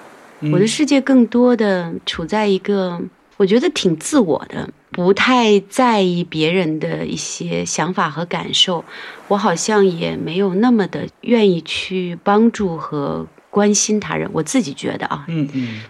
[0.52, 3.02] 我的世界更多的处在一个
[3.38, 8.84] 我觉得挺自我的，不太在意别人的一些想法和感受。
[9.28, 14.30] 我好像也没有那么的愿意去帮助和关心他人。
[14.34, 15.82] 我自己觉得啊，嗯嗯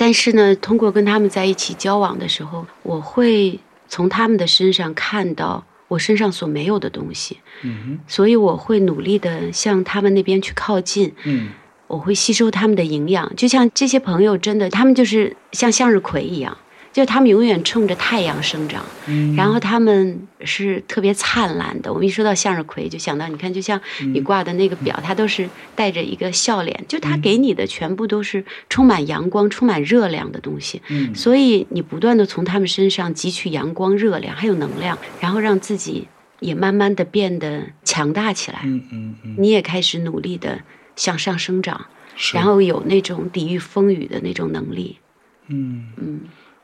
[0.00, 11.12] 但是呢，通过跟他们在一起交往的时候，我会从他们的身上看到我身上所没有的东西，嗯所以我会努力的向他们那边去靠近。
[11.24, 11.50] 嗯
[11.86, 16.56] 我会吸收他们的营养，就像这些朋友，真的，他们就是像向日葵一样，
[16.92, 21.92] 就他们永远冲着太阳生长，嗯，然后他们是特别灿烂的。
[21.92, 23.80] 我们一说到向日葵，就想到你看，就像
[24.12, 30.82] 你挂的那个表，它都是带着一个笑脸，就它给你的全部都是充满阳光、充满热量的东西。
[30.88, 36.08] 嗯所以你不断的从他们身上汲取阳光、热量还有能量，然后让自己
[36.40, 38.62] 也慢慢的变得强大起来。
[38.64, 40.60] 嗯嗯嗯，你也开始努力的
[40.96, 41.86] 向上生长。
[42.34, 44.98] 然后有那种抵御风雨的那种能力。
[45.46, 46.20] 嗯嗯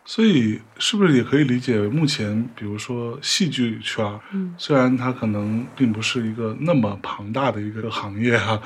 [0.06, 8.62] 所以是不是也可以理解，目前比如说戏剧圈儿，嗯虽然它可能并不是一个那么庞大的一个行业哈、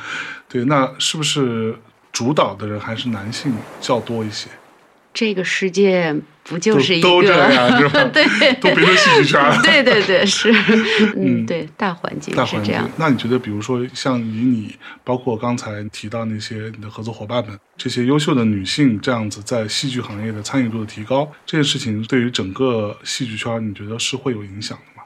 [0.48, 1.74] 对，那是不是
[2.12, 4.50] 主导的人还是男性较多一些？
[5.12, 8.04] 这个世界不就是一个都这样是吧？
[8.12, 8.24] 对，
[8.60, 10.52] 都别说戏剧圈了，对对对，是，
[11.16, 12.88] 嗯嗯，对，大环境大环境是这样。。
[12.96, 25.02] 那你觉得，比如说像以你，包括刚才提到那些你的合作伙伴们，这些优秀的女性这样子在戏剧行业的参与度的提高，这件事情对于整个戏剧圈，你觉得是会有影响的吗？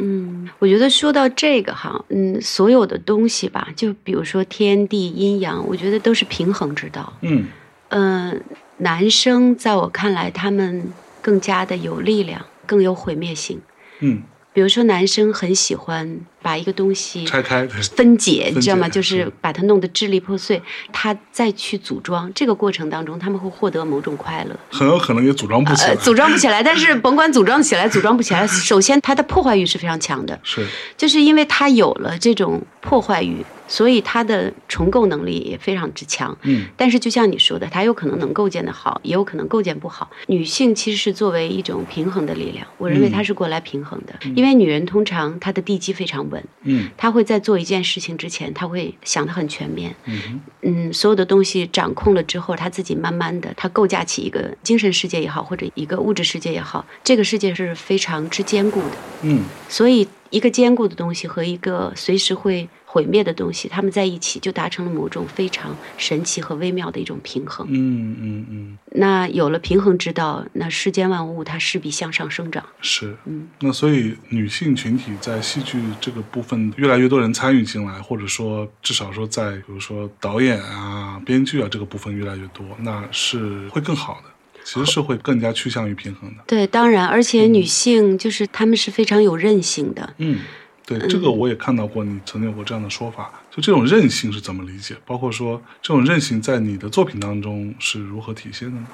[0.00, 7.12] 嗯，我觉得说到这个哈，嗯，所有的东西吧，就比如说天地阴阳，我觉得都是平衡之道。
[7.22, 7.46] 嗯
[7.90, 8.40] 嗯，
[8.78, 13.60] 男生在我看来，他们更加的有力量，更有毁灭性。
[14.00, 18.88] 嗯，比如说，男生很喜欢把一个东西拆开分解，你知道吗？
[18.88, 20.60] 就是是把它弄得支离破碎，
[20.92, 22.30] 他再去组装。
[22.34, 24.56] 这个过程当中，他们会获得某种快乐。
[24.70, 25.88] 很有可能也组装不起来。
[25.88, 36.36] 呃，组装不起来，但是甭管组装起来， 组装不起来，首先它的破坏欲是非常强的，是，就是因为它有了这种破坏欲，所以它的重构能力也非常之强。
[36.42, 40.10] 嗯但是就像你说的，它有可能能构建的好，也有可能构建不好。
[40.28, 46.88] 女性其实是作为一种平衡的力量，我认为它是过来平衡的，因为女人通常她的地基非常稳，嗯。
[46.96, 58.96] 他会在做一件事情之前，他会想得很全面，嗯嗯，所有的东西掌控了之后，他自己慢慢的，他构架起一个精神世界也好，或者一个物质世界也好，这个世界是非常之坚固的。
[59.22, 59.42] 嗯。
[59.68, 67.66] 所以，一个坚固的东西和一个随时会毁灭的东西，他们在一起就达成了某种非常神奇和微妙的一种平衡。
[67.68, 72.64] 嗯嗯嗯，那有了平衡之道，那世间万物它势必向上生长。
[72.80, 73.14] 是。
[73.26, 84.30] 嗯那所以女性群体在戏剧这个部分越来越多人参与进来，或者说至少说在比如说导演啊、编剧啊这个部分越来越多，那是会更好的。
[84.64, 86.44] 其实是会更加趋向于平衡的。
[86.46, 90.12] 对，当然，而且女性就是她们是非常有韧性的。
[90.18, 90.40] 嗯，
[90.88, 93.30] 对，这个我也看到过，你曾经有过这样的说法。
[93.50, 94.96] 就这种韧性是怎么理解？
[95.04, 98.86] 包括说这种韧性在你的作品当中是如何体现的呢？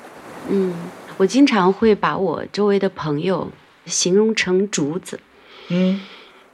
[0.51, 0.75] 嗯，
[1.17, 3.53] 我经常会把我周围的朋友
[3.87, 5.21] 形容成竹子。
[5.69, 6.01] 嗯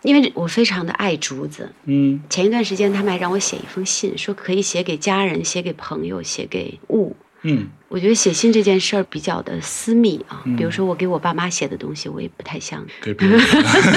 [0.03, 1.73] 因为我非常的爱竹子。
[1.85, 7.17] 嗯前一段时间他们还让我写一封信，说可以写给家人、写给朋友、写给物。
[7.43, 12.85] 嗯我觉得写信这件事儿比较的私密啊，嗯比如说我给我爸妈写的东西，我也不太想。
[13.03, 13.41] 给别人，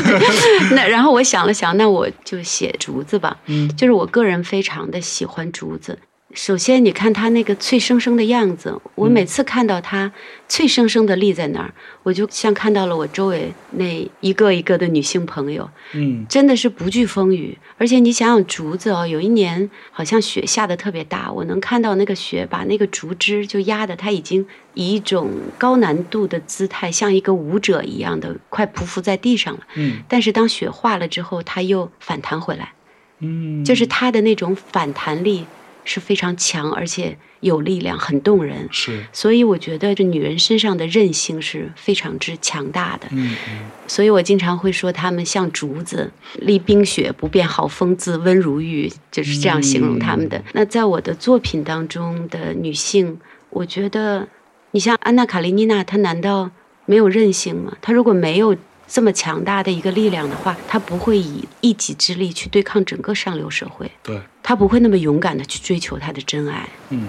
[0.75, 3.37] 那然后我想了想，那我就写竹子吧。
[3.45, 5.99] 嗯就是我个人非常的喜欢竹子。
[6.33, 10.11] 首先，你看它那个脆生生的样子，我每次看到它
[10.49, 17.57] 脆生生的立在那儿，我就像看到了我周围那一个一个的女性朋友，嗯真的是不惧风雨。
[17.77, 29.61] 而且你想想竹子哦，有一年好像雪下的特别大，我能看到那个雪把那个竹枝就压的它已经以一种高难度的姿态，像一个舞者一样的快匍匐在地上了。
[29.75, 32.73] 嗯但是当雪化了之后，它又反弹回来，
[33.19, 35.45] 嗯，就是它的那种反弹力
[35.85, 38.67] 是非常强，而且有力量，很动人。
[38.71, 43.07] 是，所以我觉得这女人身上的韧性是非常之强大的。
[43.11, 43.57] 嗯嗯
[43.87, 50.41] 所以我经常会说她们像竹子，立冰雪不变好风姿，温如玉，就是这样形容她们的。
[50.53, 53.19] 那在我的作品当中的女性，
[53.49, 54.27] 我觉得
[54.71, 56.49] 你像安娜·卡列尼娜，她难道
[56.85, 57.77] 没有韧性吗？
[57.81, 58.55] 她如果没有
[58.93, 66.69] 这么强大的一个力量的话，他不会以一己之力去对抗整个上流社会，对，他不会那么勇敢的去追求他的真爱。
[66.91, 67.07] 嗯，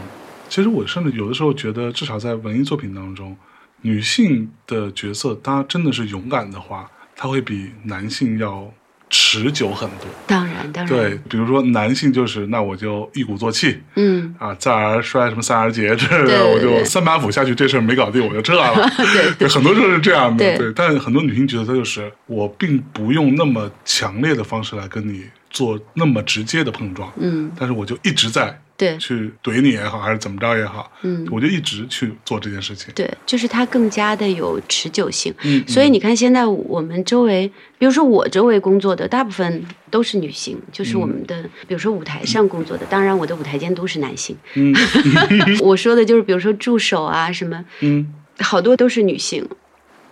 [0.49, 3.37] 其实我甚至有的时候觉得，至少在文艺作品当中，
[3.83, 8.73] 女性的角色，她真的是勇敢的话，她会比男性要
[9.17, 10.09] 持久很多。
[10.27, 18.75] 当然，当然，对，比如说男性就是那我就一鼓作气嗯，啊，再而衰什么三而竭之类的，对对我就三板斧下去，这事儿没搞定我就撤了。
[19.15, 20.59] 对对，很多时候是这样的。
[20.59, 31.27] 对但很多女性觉得她就是我并不用那么强烈的方式来跟你做那么直接的碰撞，嗯，但是我就一直在对，去怼你也好，还是怎么着也好，嗯。
[31.31, 32.93] 我就一直去做这件事情。
[32.95, 35.33] 对，就是它更加的有持久性。
[35.45, 37.47] 嗯，所以你看，现在我们周围，
[37.79, 44.37] 比如说我周围工作的大部分都是女性，就是我们的，比如说舞台上工作的，当然我的舞台监督是男性。
[44.55, 44.75] 嗯
[45.63, 49.49] 我说的就是，比如说助手啊什么，嗯好多都是女性。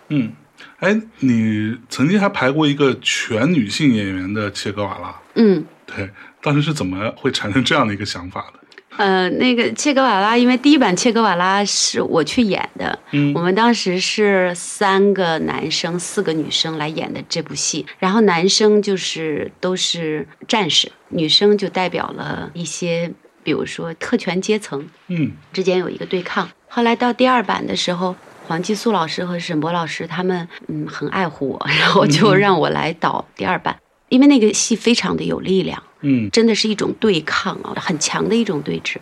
[0.09, 0.33] 嗯，
[0.79, 6.09] 哎，你曾经还排过一个全女性演员的切格瓦拉，嗯，对，
[6.43, 8.59] 当时是怎么会产生这样的一个想法的？
[8.99, 23.11] 呃，那个切格瓦拉，因为第一版切格瓦拉是我去演的，嗯我们当时是三个男生、四个女生来演的这部戏，然后男生就是都是战士，女生就代表了一些，
[23.43, 26.47] 比如说特权阶层嗯之间有一个对抗。
[26.69, 28.15] 后来到第二版的时候，
[28.47, 33.79] 黄继素老师和沈博老师他们嗯很爱护我，然后就让我来导第二版，
[34.11, 35.83] 因为那个戏非常的有力量。
[36.03, 38.97] 嗯真的是一种对抗啊，很强的一种对峙。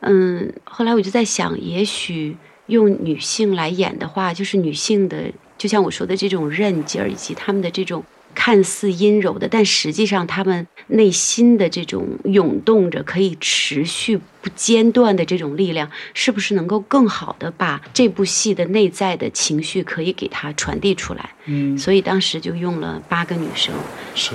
[0.00, 2.36] 嗯，后来我就在想，也许
[2.66, 21.30] 用女性来演的话，就是女性的，就像我说的这种韧劲儿，以及她们的这种看似阴柔的，但实际上她们内心的这种涌动着、可以持续不间断的这种力量，是不是能够更好的把这部戏的内在的情绪可以给它传递出来？
[21.46, 23.74] 嗯，所以当时就用了八个女生。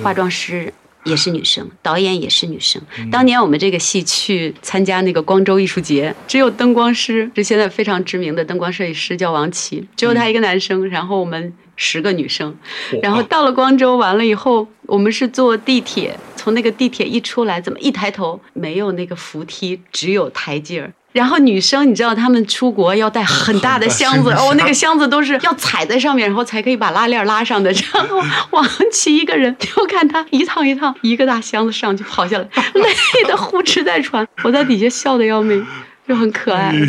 [0.02, 0.72] 化妆师
[1.04, 2.80] 也是女生，导演也是女生。
[2.98, 12.56] 嗯当年我们这个戏去参加那个光州艺术节，只有灯光师，是现在非常知名的灯光设计师叫王琦，只有他一个男生，然后我们十个女生。
[13.02, 20.92] 然后到了光州完了以后，我们是坐地铁，从那个地铁一出来，怎么一抬头没有那个扶梯，只有台阶儿。
[21.12, 27.70] 然后女生，你知道她们出国要带很大的 箱子，哦，那个箱子都是要踩在上面，然后才可以把拉链拉上的。
[27.72, 35.64] 然后王琦一个人，就看他一趟一趟一个大箱子上去跑下来， 累得呼哧带喘，我在底下笑得要命，
[36.08, 36.78] 就很可爱哎。
[36.78, 36.86] 呦，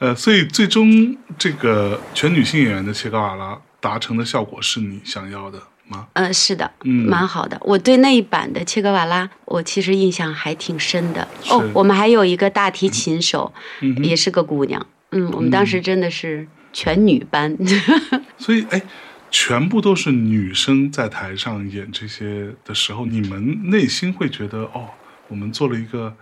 [0.00, 6.06] 呃，所以最终这个全女性演员的切格瓦拉达成的效果是你想要的吗？
[6.14, 7.58] 嗯、是的，嗯蛮好的。
[7.62, 11.26] 我对那一版的切格瓦拉，我其实印象还挺深的。
[11.50, 14.86] 哦，我们还有一个大提琴手，嗯也是个姑娘。
[15.10, 17.56] 嗯，我们当时真的是全女班。
[18.36, 18.82] 所以，哎，
[19.30, 24.88] 全部都是女生在台上演这些的时候，你们内心会觉得，哦，
[25.28, 26.16] 我们做了一个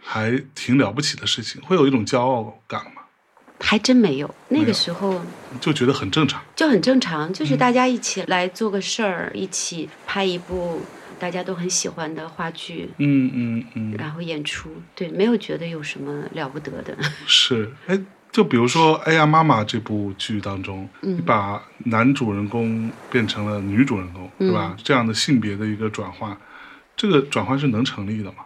[0.00, 3.01] 还挺了不起的事情，会有一种骄傲感吗？
[3.62, 5.22] 还真没有，那个时候
[5.60, 6.42] 就觉得很正常。
[6.54, 10.80] 就很正常，嗯就是大家一起来做个事儿，一起拍一部
[11.18, 14.68] 大家都很喜欢的话剧，嗯嗯嗯，然后演出。
[14.94, 16.96] 对，没有觉得有什么了不得的。
[17.26, 17.98] 是，哎，
[18.32, 24.76] 就比如说《哎呀妈妈》这部剧当中，嗯你把男主人公变成了女主人公，嗯对吧？
[24.82, 26.36] 这样的性别的一个转换，
[26.96, 28.44] 这个转换是能成立的吗？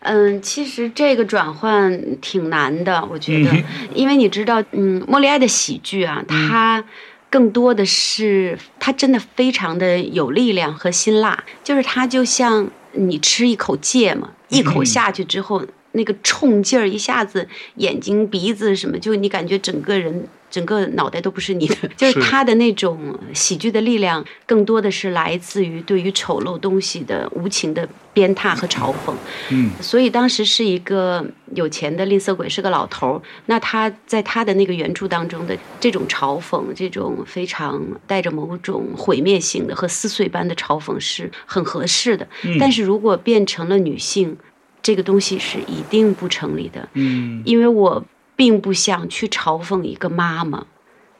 [0.00, 6.84] 嗯，其实这个转换挺难的，我觉得，嗯因为你知道，嗯，莫里埃的喜剧啊，它
[7.30, 20.26] 更多的是它真的非常的有力量和辛辣，就是它就像你吃一口芥末，一口下去之后，那个冲劲儿一下子眼睛、鼻子什么，就你感觉整个人。
[20.54, 29.12] 整个脑袋都不是你的， 就是他的那种喜剧的力量，更多的是来自于对于丑陋东西的无情的鞭挞和嘲讽。
[29.50, 31.26] 嗯，所以当时是一个
[31.56, 33.22] 有钱的吝啬鬼，是个老头儿。
[33.46, 42.24] 那他在他的那个原著当中的这种嘲讽，这种非常带着某种毁灭性的和撕碎般的嘲讽是很合适的。
[42.60, 44.36] 但是如果变成了女性，
[44.80, 46.88] 这个东西是一定不成立的。
[46.92, 48.04] 嗯，因为我。
[48.36, 50.66] 并不想去嘲讽一个妈妈，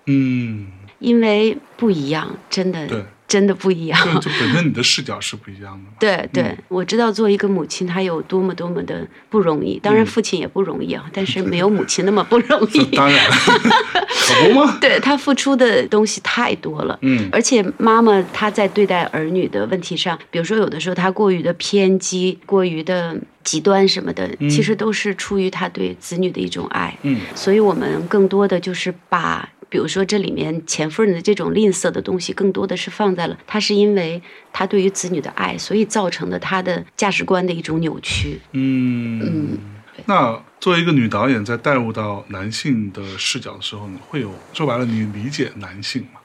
[0.06, 4.20] 嗯，因为不一样，真的，对，真的不一样。
[4.20, 5.90] 就本身你的视角是不一样的。
[5.98, 9.78] 对对，我知道做一个母亲，她有多么多么的不容易。
[9.78, 12.84] 当然，父亲也不容易啊，但是没有母亲那么不容易。
[12.96, 14.78] 当然， 可不吗？
[14.80, 16.98] 对他付出的东西太多了。
[17.02, 23.16] 嗯，而且妈妈她在对待儿女的问题上，比如说有的时候她过于的偏激，过于的。
[23.44, 26.96] 极端什么的，其实都是出于他对子女的一种爱。
[27.02, 34.20] 嗯，所以我们更多的就是把，比如说这里面钱夫人的这种吝啬的东西，更多的是放在了她是因为
[34.52, 38.40] 她对于子女的爱，所以造成的她的价值观的一种扭曲。
[38.52, 39.58] 嗯嗯。
[40.06, 46.20] 那作为一个女导演，在带入到男性的视角的时候，你会有说白了，你理解男性吗？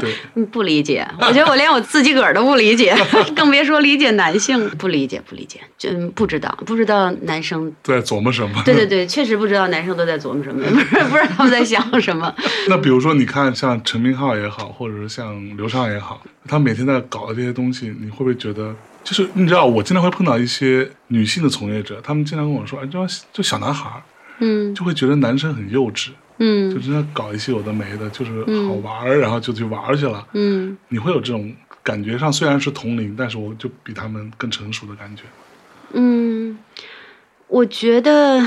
[0.00, 1.06] 对， 不理解。
[1.18, 2.96] 我觉得我连我自己个儿都不理解，
[3.36, 4.68] 更别说理解男性。
[4.78, 8.62] 不理解，不理解，真不知道，不知道男生在琢磨什么。
[8.64, 12.34] 对对对，确实不知道男生都在琢磨什么，不 是不知道他们在想什么。
[12.68, 18.74] 那比如说，你看像陈明昊也好，或者是像刘畅也好，他每天在搞的这些东西，你会不会觉得，
[19.04, 24.02] 就是你知道，我经常会碰到一些女性的从业者，他们经常跟我说，哎，就就小男孩，
[24.40, 26.08] 嗯，就会觉得男生很幼稚。
[26.10, 30.26] 嗯，就真的搞一些有的没的，就是好玩儿，然后就去玩去了。
[30.32, 35.22] 嗯，你会有这种感觉上虽然是同龄，但是我就比他们更成熟的感觉。
[35.92, 36.58] 嗯，
[37.48, 38.44] 我觉得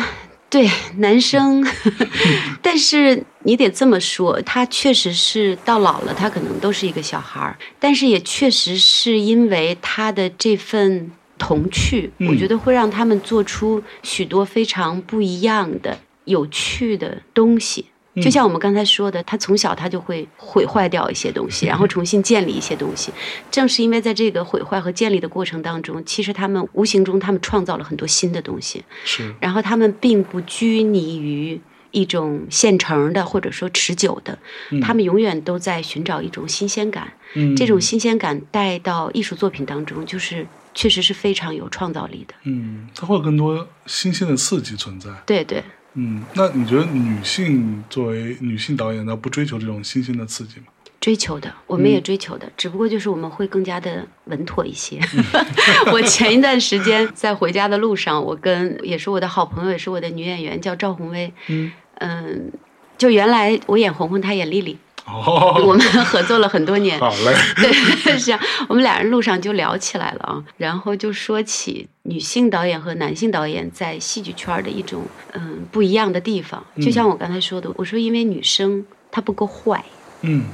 [0.50, 1.66] 对男生，
[2.62, 15.98] 但是你得这么说，他确实是到老了，他可能都是一个小孩儿，但是也确实是因为他的这份童趣，我觉得会让他们做出许多非常不一样的。
[16.30, 17.86] 有趣的东西，
[18.22, 23.12] 就像我们刚才说的，他从小他就会毁坏掉一些东西，然后重新建立一些东西。
[23.50, 28.84] 正是因为在这个毁坏和建立的过程当中，其实他们无形中他们创造了很多新的东西。
[29.04, 31.60] 是，然后他们并不拘泥于
[31.92, 34.38] 一种现成的或者说持久的，
[34.82, 37.12] 他们永远都在寻找一种新鲜感。
[37.36, 42.34] 嗯，这种新鲜感带到艺术作品当中，就是确实是非常有创造力的。
[42.44, 45.10] 嗯，它会有更多新鲜的刺激存在。
[45.26, 45.64] 对对。
[45.96, 50.68] 嗯，那你觉得女性作为女性导演，那不追求这种新鲜的刺激吗？
[51.00, 55.00] 追求的，我们也追求的，只不过就是我们会更加的稳妥一些。
[55.94, 61.34] 我前一段时间在回家的路上，我跟也是我的好朋友，也是我的女演员，叫赵红薇。
[61.48, 62.52] 嗯嗯，
[62.98, 64.78] 就原来我演红红，她演丽丽。
[65.12, 67.00] 哦，我们合作了很多年。
[67.00, 67.36] 好嘞。
[67.58, 75.04] 对，是啊，我们俩人路上就聊起来了啊，然后就说起女性导演和男性导演在戏剧圈的一种
[75.34, 76.64] 嗯不一样的地方。
[76.82, 79.84] 就像我刚才说的，我说因为女生她不够坏，
[80.22, 80.46] 嗯，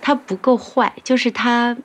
[0.00, 1.76] 她不够坏，就是她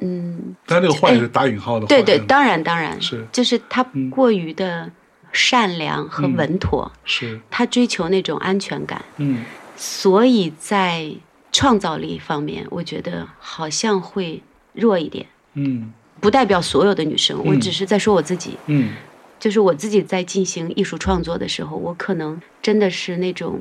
[0.00, 0.56] 嗯。
[0.66, 1.86] 但这个坏是打引号的。
[1.86, 4.90] 对对，当然当然是，就是她过于的
[5.32, 9.44] 善良和稳妥，是她追求那种安全感，嗯，
[9.76, 11.10] 所以在。
[11.56, 14.42] 创造力方面，我觉得好像会
[14.74, 15.24] 弱一点。
[15.54, 15.90] 嗯，
[16.20, 18.58] 不代表所有的女生，我只是在说我自己。
[18.66, 18.92] 嗯，
[19.40, 23.60] 就是我自己在进行艺术创作的时候，我可能真的是那种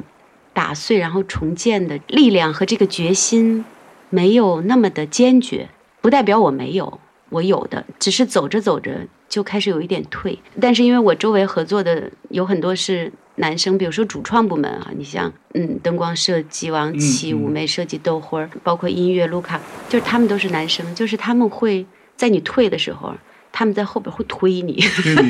[0.52, 3.64] 打碎然后重建的力量和这个决心
[4.10, 5.70] 没有那么的坚决。
[6.02, 10.38] 不代表我没有，我有的，只是走着走着就开始有一点退。
[10.60, 13.14] 但是因为我周围合作的有很多是。
[13.36, 19.60] 男生，比如说主创部门啊，你像嗯，灯光设计王琦、舞美设计豆花儿，包括音乐卢卡，
[19.90, 23.14] 就是他们都是男生，就是他们会在你退的时候，
[23.52, 24.82] 他们在后边会推你，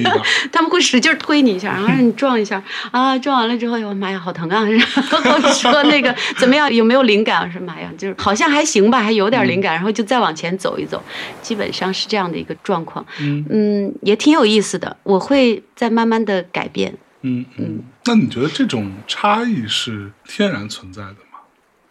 [0.51, 4.63] 他们会使劲推你一下， 然后让你撞一下啊，撞完了之后，哟妈呀，好疼啊！
[4.69, 7.41] 然后说那个怎么样，有没有灵感？
[7.41, 11.01] 我说妈呀，就是好像还行吧，还有点灵感，然后就再往前走一走，
[11.41, 13.03] 基本上是这样的一个状况。
[13.19, 16.95] 嗯，也挺有意思的，我会在慢慢的改变。
[17.25, 21.39] 嗯嗯，那你觉得这种差异是天然存在的吗？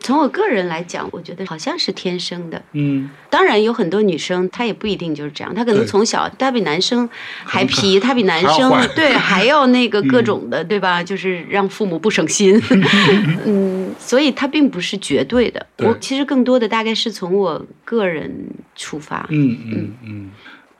[0.00, 2.62] 从我个人来讲，我觉得好像是天生的。
[2.72, 7.08] 嗯，当然有很多女生，她也不一定就是这样，她可能从小她比男生
[7.42, 11.02] 还皮，她比男生还对还要那个各种的，对吧？
[11.02, 12.60] 就是让父母不省心。
[13.46, 15.66] 嗯，所以她并不是绝对的。
[15.74, 18.30] 对我其实更多的大概是从我个人
[18.76, 19.26] 出发。
[19.30, 20.30] 嗯嗯嗯，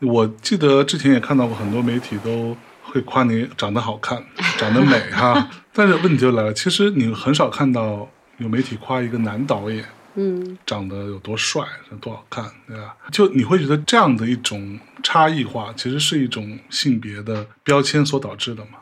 [0.00, 2.55] 我记得之前也看到过很多媒体都
[2.95, 4.24] 会夸你长得好看，
[4.57, 5.51] 长得美哈。
[5.74, 9.84] 但是问题就来了，其实你很少看到有媒体夸一个男导演
[10.14, 11.64] 嗯，长得有多帅、
[12.01, 12.95] 多好看，对吧？
[13.11, 18.78] 就你会觉得这样的一种差异化，其实是一种性别的标签所导致的嘛？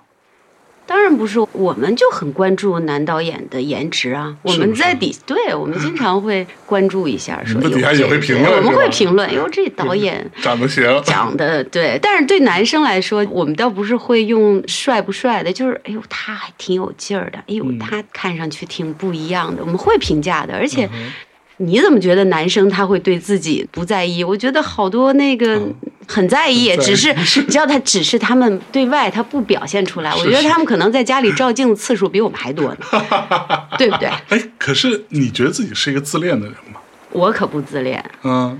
[0.86, 4.36] 当然不是，我们就很关注男导演的颜值啊。
[4.42, 10.28] 我们在底，对我们经常会关注一下，说 底下也这会评论我们会评论， 哟，这导演。
[10.42, 20.54] 长得行，长得对，但是对男生来说，我们倒不是会用帅不帅的，就是哎呦，他还挺有劲儿的，哎呦，嗯他看上去挺不一样的，我们会评价的。
[20.54, 20.88] 而且
[21.64, 24.22] 你怎么觉得男生他会对自己不在意？
[24.24, 25.74] 我觉得好多那个嗯
[26.08, 30.12] 很在意，只是你知道，他只是他们对外他不表现出来。
[30.14, 32.78] 我觉得他们可能在家里照镜子次数比我们还多呢，
[33.78, 34.08] 对不对？
[34.28, 36.80] 哎，可是你觉得自己是一个自恋的人吗？
[37.10, 38.58] 我可不自恋，嗯，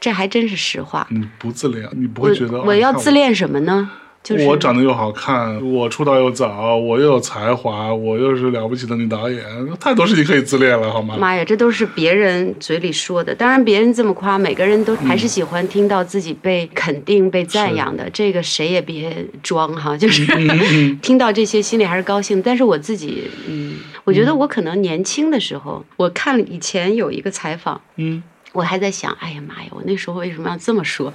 [0.00, 1.06] 这还真是实话。
[1.10, 3.90] 你不自恋，你不会觉得我要啊自恋什么呢？
[4.24, 9.44] 就是我长得又好看，我出道又早，我又有才华，我又是了不起的女导演，
[9.78, 11.14] 太多事情可以自恋了，好吗？
[11.18, 13.34] 妈呀，这都是别人嘴里说的。
[13.34, 18.08] 当然，别人这么夸，每个人都还是喜欢听到自己被肯定、被赞扬的。
[18.08, 22.40] 这个谁也别装哈，就是嗯 听到这些心里还是高兴。
[22.40, 28.22] 但是我自己，嗯，我觉得我可能年轻的时候，我看以前有一个采访，嗯，
[28.54, 31.12] 我还在想，哎呀妈呀，我那时候为什么要这么说？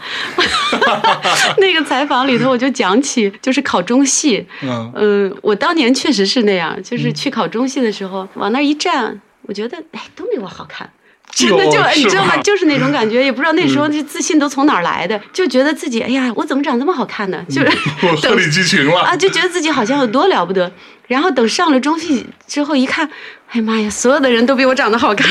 [1.57, 10.87] 那个采访里头，我就讲起就是考中戏，嗯嗯，我当年确实是那样，就是去考中戏的时候，往那儿一站，我觉得哎都没我好看。
[11.31, 12.35] 真的就哟你知道吗？
[12.41, 17.45] 就是那种感觉，也不知道那时候那自信都从哪儿来的，就觉得自己哎呀，我怎么长这么好看呢？
[17.47, 17.67] 就是
[18.01, 20.71] 我 鹤立鸡群了啊，就觉得自己好像有多了不得。
[21.07, 23.07] 然后等上了中戏之后一看，
[23.51, 25.27] 哎呀妈呀，所有的人都比我长得好看，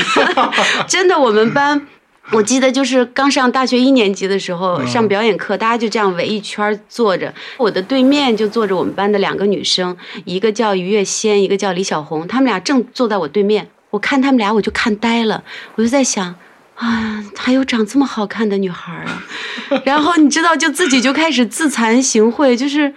[0.86, 1.86] 真的，我们班。
[2.32, 7.32] 我记得就是刚上大学一年级的时候，嗯上表演课，大家就这样围一圈坐着。
[7.56, 13.68] 我的对面就坐着我们班的两个女生，一个叫于月仙，一个叫李小红，她们俩正坐在我对面。
[13.90, 15.42] 我看她们俩，我就看呆了，
[15.76, 16.34] 我就在想，
[16.74, 19.22] 啊，还有长这么好看的女孩儿啊！
[19.84, 22.92] 然后你知道，就自己就开始自惭形秽，就是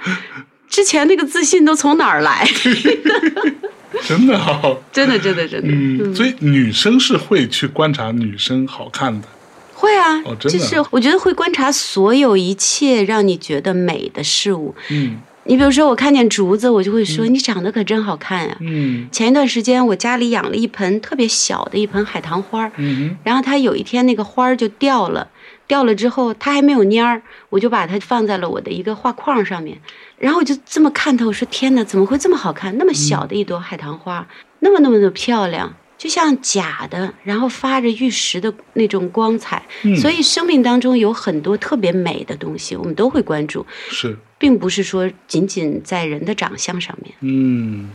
[0.68, 2.46] 之前那个自信都从哪儿来？
[4.08, 4.78] 真的好。
[4.92, 9.28] 真的，真的，真的，嗯，所以女生是会去观察女生好看的，
[9.74, 14.74] 会啊，哦真的就是我觉得会观察所有一切让你觉得美的事物。
[14.90, 15.20] 嗯。
[15.44, 19.10] 你比如说，我看见竹子，我就会说、你长得可真好看呀、嗯。
[19.12, 25.28] 前一段时间，我家里养了一盆特别小的一盆海棠花儿，嗯然后它有一天那个花儿就掉了，
[25.72, 29.80] 掉了之后它还没有蔫儿，我就把它放在了我的一个画框上面，
[30.18, 32.78] 然后我就这么看它，我说天哪，怎么会这么好看？
[32.78, 34.28] 那么小的一朵海棠花，
[34.60, 35.74] 那么那么的漂亮。
[35.98, 47.14] 就像假的，然后发着玉石的那种光彩，嗯所以生命当中有很多特别美的东西，我们都会关注，是并不是说仅仅在人的长相上面。
[47.22, 47.90] 嗯。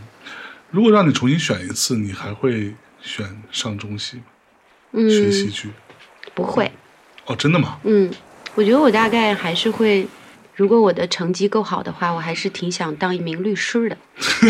[0.70, 5.02] 如果让你重新选一次，你还会选上中戏吗？
[5.10, 5.68] 学戏嗯，剧？
[6.34, 6.70] 不会，
[7.26, 7.78] 哦，真的吗？
[7.84, 8.10] 嗯，
[8.54, 10.06] 我觉得我大概还是会，
[10.54, 13.96] 如果我的成绩够好的话，我还是挺想当一名律师的。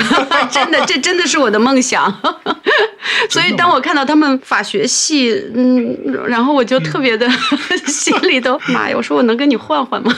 [0.51, 2.13] 真的，这真的是我的梦想。
[3.31, 5.97] 所以当我看到他们法学系，嗯，
[6.29, 7.29] 然后我就特别的、
[7.87, 8.97] 心里头，妈呀！
[8.97, 10.13] 我说我能跟你换换吗？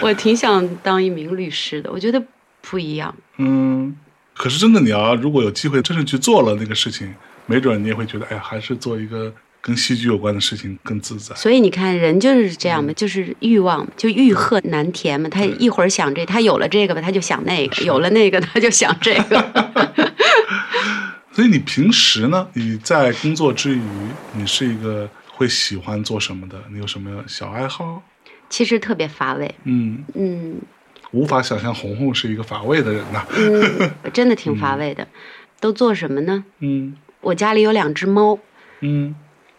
[0.00, 2.22] 我挺想当一名律师的，我觉得
[2.60, 3.14] 不一样。
[3.38, 3.96] 嗯。
[4.36, 7.14] 可是真的，你要如果有机会真正去做了那个事情，
[7.46, 9.32] 没准你也会觉得，哎呀，还是做一个
[9.66, 11.34] 跟戏剧有关的事情更自在。
[11.34, 15.26] 所以你看，人就是这样嘛，就是欲望，就欲壑难填嘛。
[15.30, 20.12] 他一会儿想这，他有了这个吧，他就想那个；有了那个，他就想这个。
[21.32, 22.46] 所以你平时呢？
[22.52, 23.82] 你在工作之余，
[24.34, 26.62] 你是一个会喜欢做什么的？
[26.70, 28.02] 你有什么小爱好？
[28.50, 30.60] 其实特别乏味，嗯，嗯
[31.12, 33.24] 无法想象红红是一个乏味的人呐。
[33.36, 35.08] 嗯， 真的挺乏味的。
[35.58, 36.44] 都做什么呢？
[36.60, 38.38] 嗯我家里有两只猫，
[38.80, 39.14] 嗯，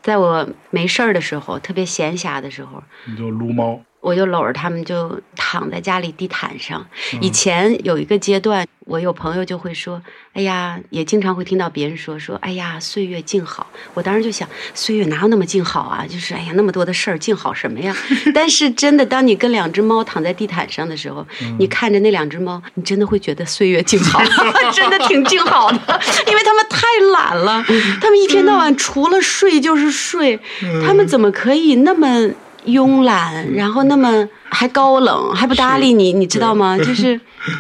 [0.06, 3.82] 在我没事儿的时候，特别闲暇的时候，你就撸猫。
[4.06, 6.86] 我就搂着他们就躺在家里地毯上。
[7.22, 10.00] 以前有一个阶段，我有朋友就会说
[10.34, 16.06] ：“哎呀，也经常会听到别人说说，哎呀，岁月静好。”我当时就想，岁月哪有那么静好啊？
[16.08, 17.98] 就是哎呀，那么多的事儿，静好什么呀？
[18.32, 21.26] 但是真的，当你跟两只猫躺在地毯上的时候，
[21.58, 24.22] 你看着那两只猫，你真的会觉得岁月静好，
[24.72, 27.66] 真的挺静好的，因为他们太懒了，
[28.00, 30.40] 他们一天到晚除了睡就是睡，
[30.86, 32.30] 他们怎么可以那么？
[32.66, 36.78] 慵懒，然后那么还高冷，还不搭理你，你知道吗？
[36.78, 37.20] 就是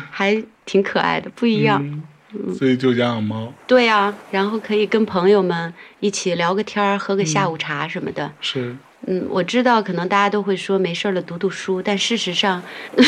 [0.10, 2.03] 还挺可爱的，不一样。
[2.58, 3.53] 所以就养猫。
[3.66, 8.32] 对呀，然后可以跟朋友们一起聊个天儿，喝个下午茶什么的。
[8.41, 8.76] 是。
[9.08, 12.62] 嗯，我知道，可能大家都会说没事了读读书，但事实上，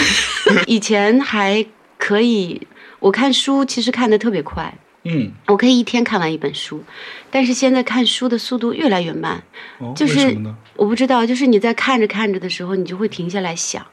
[0.68, 1.66] 以前还
[1.98, 2.66] 可以。
[3.00, 4.74] 我看书其实看的特别快。
[5.10, 6.84] 嗯，我可以一天看完一本书，
[7.32, 9.42] 但是现在看书的速度越来越慢。
[9.80, 10.38] 哦，就是
[10.76, 13.86] 我不知道，就是你在看着看着的时候，你就会停下来想，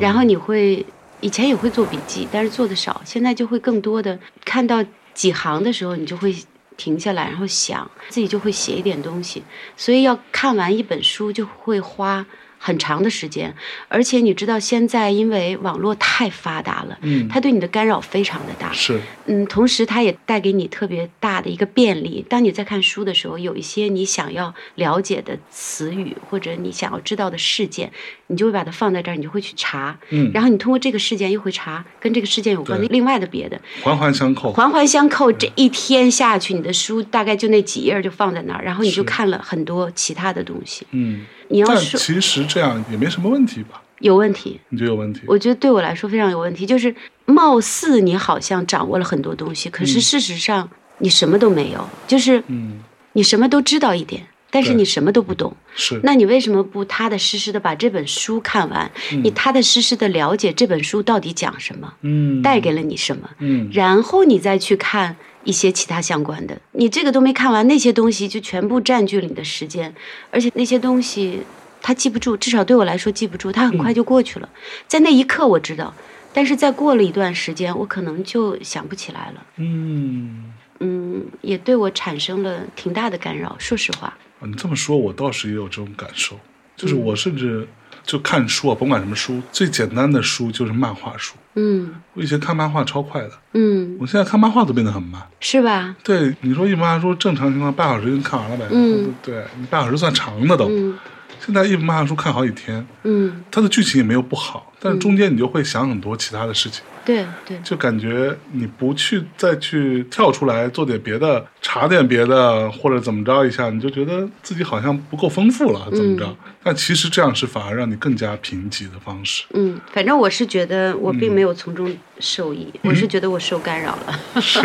[0.00, 0.84] 然后你会
[1.20, 4.82] 以前也会做笔记，但是做的少，现在就会更多的看到
[5.12, 6.34] 几行的时候，你就会
[6.76, 9.42] 停下来，然后想自己就会写一点东西，
[9.76, 12.24] 所以要看完一本书就会花。
[12.66, 13.54] 很长的时间，
[13.86, 22.26] 而且你知道，现在因为网络太发达了，嗯，它对你的干扰非常的大，是，嗯，同时它也带给你特别大的一个便利。
[22.28, 27.92] 当你在看书的时候，有一些你想要了解的词语或者你想要知道的事件，
[28.28, 35.30] 你就会把它放在这儿，你就会去查，嗯，然后你通过这个事件又会查跟这个事件有关的另外的别的，环环相扣，环环相扣。
[35.32, 41.24] 这一天下去，你的书大概就那几页就放在那儿，然后你就看了很多其他的东西，嗯。
[41.48, 43.80] 你要说，其实这样也没什么问题吧？
[44.00, 45.20] 有问题，你觉得有问题？
[45.28, 46.66] 我觉得对我来说非常有问题。
[46.66, 46.92] 就是
[47.24, 50.68] 貌似你好像掌握了很多东西，可是事实上
[50.98, 51.88] 你什么都没有。
[52.08, 52.80] 就是，嗯，
[53.12, 55.54] 你什么都知道一点，但是你什么都不懂。
[55.74, 58.90] 是，那你为什么不踏踏实实的把这本书看完？
[59.22, 61.92] 你踏踏实实的了解这本书到底讲什么？
[62.02, 63.28] 嗯，带给了你什么？
[63.38, 66.58] 嗯，然后你再去看一些其他相关的。
[66.72, 69.94] 你这个都没看完，那些东西就全部占据了你的时间，
[70.30, 71.42] 而且那些东西。
[71.82, 73.52] 他记不住，至少对我来说记不住。
[73.52, 74.48] 他很快就过去了，
[74.88, 75.94] 在那一刻我知道，
[76.32, 79.46] 但是再过了一段时间，我可能就想不起来了。
[79.58, 83.54] 嗯嗯，也对我产生了挺大的干扰。
[83.60, 86.38] 说实话，你这么说，我倒是也有这种感受。
[86.76, 87.66] 就是我甚至
[88.04, 91.34] 就看书啊，甭管什么书，最简单的书就是漫画书。
[91.54, 93.30] 嗯，我以前看漫画超快的。
[93.54, 95.96] 嗯，我现在看漫画都变得很慢，是吧？
[96.04, 98.66] 对，你说一本漫画书正常情况半小时就看完了呗。
[98.70, 100.68] 嗯，对你半小时算长的都。
[100.68, 100.98] 嗯。
[101.38, 116.36] 现在一本漫画书看好几天，嗯，它的剧情也没有不好，但是中间你就会想很多其他的事情，对对，就感觉你不去再去跳出来做点别的，查点别的或者怎么着一下，你就觉得自己好像不够丰富了，怎么着？
[116.62, 119.44] 但其实这样是反而让你更加贫瘠的方式。
[119.54, 124.40] 嗯，反正我是觉得我并没有从中受益，我是觉得我受干扰了。
[124.40, 124.60] 是，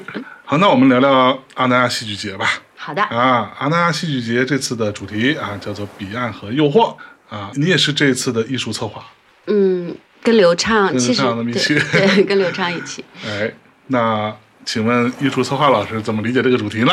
[0.46, 2.48] 好，那我们聊聊阿那亚戏剧节吧。
[2.74, 6.96] 好的啊，阿那亚戏剧节这次的主题啊叫做“彼岸和诱惑”
[7.28, 9.04] 啊，你也是这一次的艺术策划。
[9.46, 13.04] 嗯，跟刘畅，其实对对，跟刘畅一起。
[13.26, 13.52] 哎，
[13.88, 16.92] 那请问艺术策划老师怎么理解这个主题呢？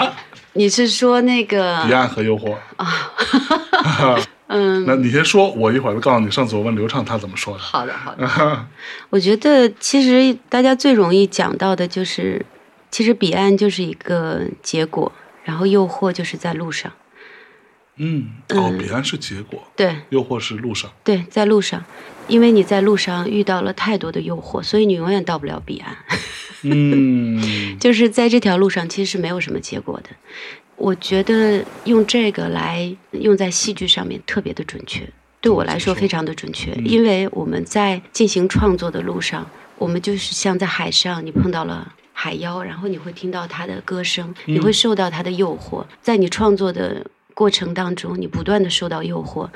[0.54, 4.20] 你是说那个“彼岸和诱惑”啊？
[4.48, 6.32] 嗯，那你先说，我一会儿告诉你。
[6.32, 7.60] 上次我问刘畅，他怎么说的？
[7.60, 8.66] 好的，好的。
[9.12, 12.44] 我觉得其实大家最容易讲到的就是，
[12.90, 15.12] 其实彼岸就是一个结果。
[15.46, 16.92] 然后诱惑就是在路上，
[18.00, 21.84] 嗯，哦，彼岸是结果，对，诱惑是路上，对，在路上，
[22.28, 25.96] 因为你在路上遇到了太多的诱惑，所以你永远到不了彼岸。
[26.64, 27.40] 嗯，
[27.80, 30.10] 就是在这条路上其实是没有什么结果的。
[30.76, 35.08] 我觉得用这个来用在戏剧上面特别的准确，
[35.42, 39.46] 对我来说非常的准确，因为我们在进行创作的路上，
[39.78, 41.94] 我们就是像在海上，你碰到了。
[42.22, 49.48] 海妖，然后你会听到他的歌声，你会受到他的诱惑，在你创作的过程当中，你不断的受到诱惑，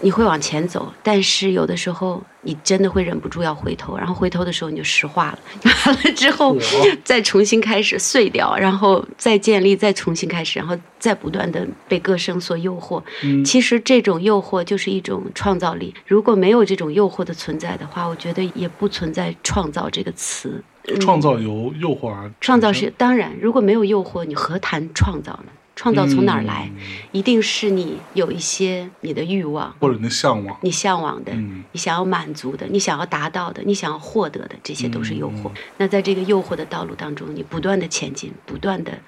[0.00, 5.38] 你会往前走，但是有的时候你真的会忍不住要回头，然后回头的时候你就石化了，
[5.86, 6.54] 完了之后
[7.02, 13.02] 再重新开始碎掉，然后再建立，再重新开始，然后再不断的被歌声所诱惑。
[13.42, 20.62] 其实这种诱惑就是一种创造力，如果没有这种诱惑的存在的话，我觉得也不存在创造这个词。
[21.00, 25.52] 创造由诱惑而创造是当然，如果没有诱惑，你何谈创造呢？
[25.76, 26.70] 创造从哪儿来？
[27.12, 31.32] 一定是你有一些你的欲望，或者你的向往，你向往的，
[31.72, 35.50] 你想要满足的，你想要达到的，你想要获得的，这些都是诱惑。
[35.76, 38.98] 那在这个诱惑的道路当中，你不断的前进，不断的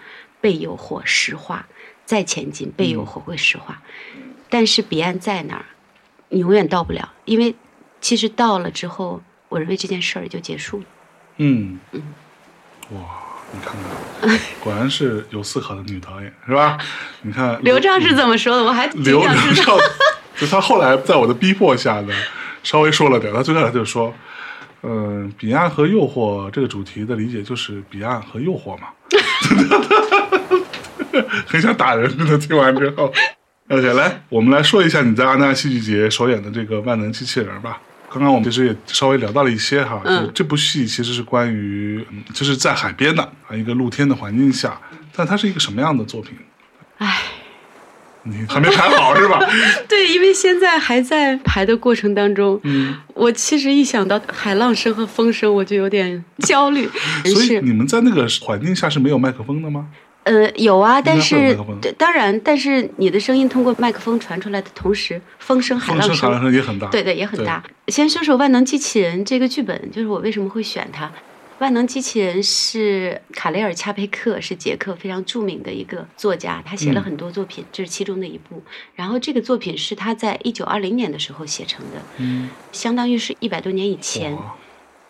[0.41, 1.67] 被诱惑石化，
[2.05, 3.83] 再前进，被诱惑会石化。
[4.49, 5.67] 但是彼岸在哪儿？
[6.29, 7.55] 你永远到不了，因为
[8.01, 10.85] 其实到了之后，我认为这件事儿也就结束了。
[11.37, 12.03] 嗯嗯
[12.91, 13.01] 哇，
[13.53, 13.75] 你看
[14.21, 16.77] 看， 果然是有思考的女导演，是吧？
[17.23, 18.65] 你看 刘畅是怎么说的？
[18.65, 19.21] 我还挺刘。
[19.21, 19.77] 刘畅，
[20.37, 22.15] 就他后来在我的逼迫下呢，
[22.63, 23.33] 稍微说了点。
[23.33, 24.13] 他最开始就说，
[24.83, 28.89] 嗯、彼岸和诱惑这个主题的理解就是彼岸和诱惑嘛，
[31.47, 32.09] 很想打人。
[32.19, 33.13] 真的听完之后
[33.69, 37.81] ，OK，来，我们来说一下你在阿那亚戏剧节首演的这个万能机器人吧。
[38.11, 44.81] 刚刚我们其实也稍微聊到了一些哈，嗯就这部戏其实是关于，嗯就是在海边的啊一个露天的环境下，
[45.15, 46.37] 但它是一个什么样的作品？
[46.99, 47.23] 唉，
[48.23, 49.39] 你还没排好是吧？
[49.89, 56.89] 对，因为现在还在排的过程当中，嗯，我其实一想到海浪声和风声，我就有点焦虑。
[57.25, 59.89] 所以你们在那个环境下是没有麦克风的吗？
[60.27, 61.57] 呃，有啊，但是
[61.97, 66.89] 当然，但是你的声音通过麦克风传出来的同时，风声、海浪风声、海浪声也很大。
[66.89, 67.63] 对对，也很大。
[67.87, 71.07] 先说说《万能机器人》这个剧本，就是我为什么会选它。
[71.61, 78.61] 《万能机器人》是卡雷尔·恰佩克，是捷克非常著名的一个作家，他写了嗯很多作品，这是其中的一部。
[78.97, 84.37] 然后这个作品是他在一九二零年的时候写成的，嗯，相当于是一百多年以前。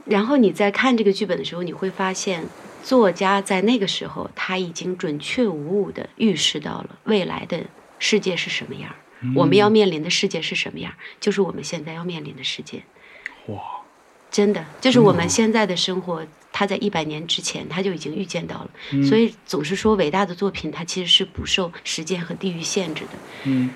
[0.06, 2.44] 哇然后你在看这个剧本的时候，你会发现，
[2.82, 7.64] 作家在那个时候他已经准确无误地预示到了未来的
[7.98, 8.96] 世界是什么样儿，
[9.34, 12.82] 我们要面临的世界是什么样儿，就是我们现在要面临的世界。
[13.46, 13.60] 哇，
[14.30, 18.70] 真的，就是我们现在的生活，他在一百年之前他就已经预见到了。
[18.92, 23.10] 嗯所以总是说伟大的作品，它其实是不受时间和地域限制的。
[23.44, 23.70] 嗯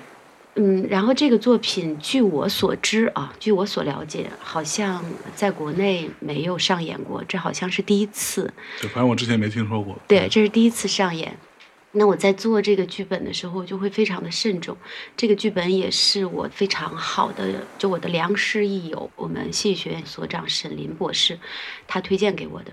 [0.55, 8.53] 嗯，然后这个作品，据我所知啊，据我所了解，好像在国内没有上演过，这好像是第一次。
[8.81, 9.97] 对，反正我之前没听说过。
[10.07, 11.37] 对，这是第一次上演。
[11.93, 14.77] 那我在做这个剧本的时候，就会非常的慎重。
[15.15, 21.37] 这个剧本也是我非常好的，就我的良师益友，我们戏剧学院所长沈林博士，
[21.87, 22.71] 他推荐给我的。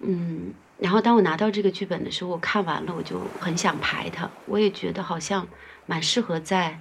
[0.00, 4.28] 嗯，然后当我拿到这个剧本的时候，我看完了，我就很想排它。
[4.46, 5.46] 我也觉得好像
[5.86, 6.76] 蛮适合在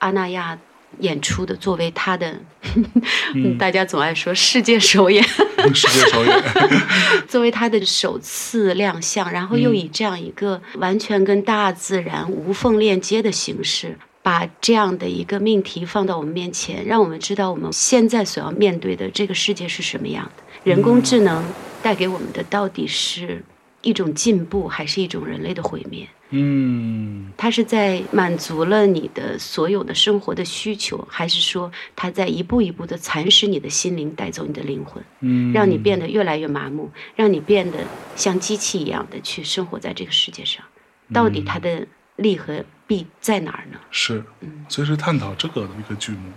[0.00, 0.58] 阿那亚
[0.98, 2.38] 演出的，作为他的，
[3.34, 5.22] 嗯、大家总爱说世界首演。
[5.72, 6.42] 世界首演。
[7.28, 20.42] 作为他的首次亮相，然后又以这样一个完全跟大自然无缝链接的形式，把这样的一个命题放到我们面前，让我们知道我们现在所要面对的这个世界是什么样的。
[20.64, 21.44] 人工智能
[21.82, 23.44] 带给我们的到底是
[23.82, 26.08] 一种进步，还是一种人类的毁灭？
[26.30, 35.02] 嗯它是在满足了你的所有的生活的需求，还是说它在一步一步的蚕食你的心灵，带走你的灵魂？
[35.20, 37.78] 嗯，让你变得越来越麻木，让你变得
[38.16, 40.64] 像机器一样的去生活在这个世界上。
[41.12, 43.78] 到底它的利和弊在哪儿呢？
[43.90, 46.30] 是，嗯所以是探讨这个的一个剧目。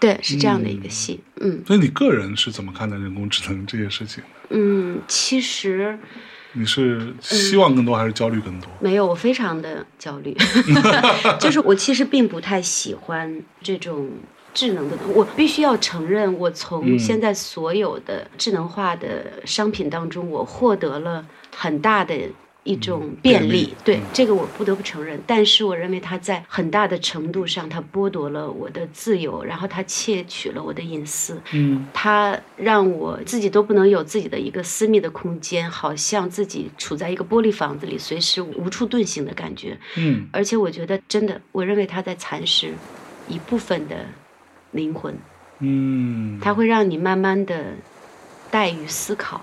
[0.00, 1.20] 对，是这样的一个戏。
[1.40, 4.30] 嗯所以你个人是怎么看待人工智能这件事情的？
[4.50, 5.98] 嗯，其实
[6.52, 8.68] 你是希望更多还是焦虑更多？
[8.80, 10.36] 没有，我非常的焦虑，
[11.38, 14.08] 就是我其实并不太喜欢这种。
[14.54, 21.24] 智能的东，我必须要承认，我从嗯现在所有的智能化的商品当中，我获得了
[21.54, 22.14] 很大的
[22.68, 23.74] 一种便利。
[23.82, 25.18] 对嗯，这个我不得不承认。
[25.26, 31.40] 但是我认为它在很大的程度上，它剥夺了我的自由，然后它窃取了我的隐私。
[31.52, 39.78] 嗯它让我自己都不能有自己的一个私密的空间，好像自己处在一个玻璃房子里，随时无处遁形的感觉。
[39.96, 42.74] 嗯而且我觉得，真的，我认为它在蚕食
[43.28, 44.04] 一部分的
[44.72, 45.16] 灵魂，
[45.60, 47.72] 嗯，它会让你慢慢的
[48.52, 49.40] 怠于思考。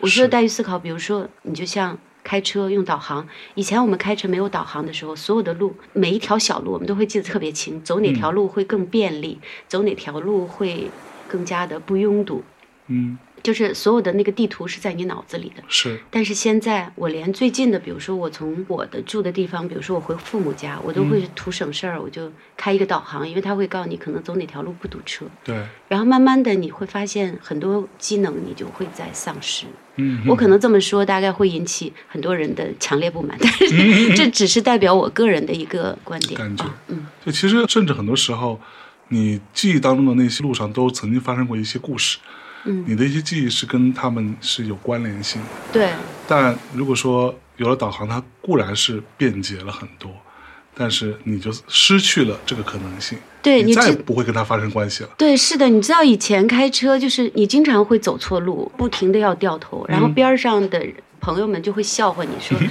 [0.00, 1.98] 我说的怠于思考，比如说，你就像
[2.28, 10.90] 开车用导航，以前我们开车没有导航的时候，所有的路每一条小路我们都会记得特别清，走哪条路会更便利，走哪条路会
[11.26, 12.44] 更加的不拥堵。
[12.88, 13.16] 嗯
[13.48, 15.62] 就是所有的那个地图是在你脑子里的。
[15.68, 25.24] 是但是现在我连最近的，比如说我从我的住的地方，比如说我回父母家，我都会图省事儿，我就开一个导航，因为它会告诉你可能走哪条路不堵车。
[25.42, 25.56] 对，
[25.88, 29.64] 然后慢慢的你会发现很多机能你就会在丧失。
[29.96, 36.78] 嗯我可能这么说，大概会引起很多人的强烈不满，但是这只是代表我个人的一个观点感觉啊。
[36.88, 38.60] 嗯，就其实甚至很多时候，
[39.08, 42.18] 你记忆当中的那些路上都曾经发生过一些故事，
[42.64, 45.48] 嗯你的一些记忆是跟他们是有关联性的。
[45.72, 45.90] 对，
[46.26, 50.10] 但如果说有了导航，它固然是便捷了很多，
[50.74, 55.10] 但是你就失去了这个可能性，对你再也不会跟他发生关系了。
[55.16, 60.84] 对，是的，你知道以前开车就是你经常会走错路，不停的要掉头，然后边儿上的
[61.20, 62.58] 朋友们就会笑话你说。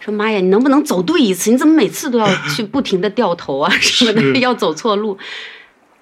[0.00, 1.48] 说妈呀，你能不能走对一次？
[1.52, 5.16] 你怎么每次都要去不停的掉头啊什么的，要走错路？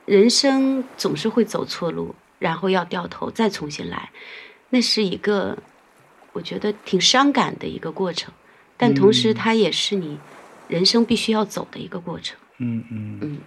[0.06, 4.10] 人生总是会走错路，然后要掉头再重新来，
[4.70, 5.56] 那是一个
[6.32, 8.32] 我觉得挺伤感的一个过程，
[8.76, 10.18] 但同时它也是你
[10.66, 12.36] 人生必须要走的一个过程。
[12.58, 13.38] 嗯嗯嗯，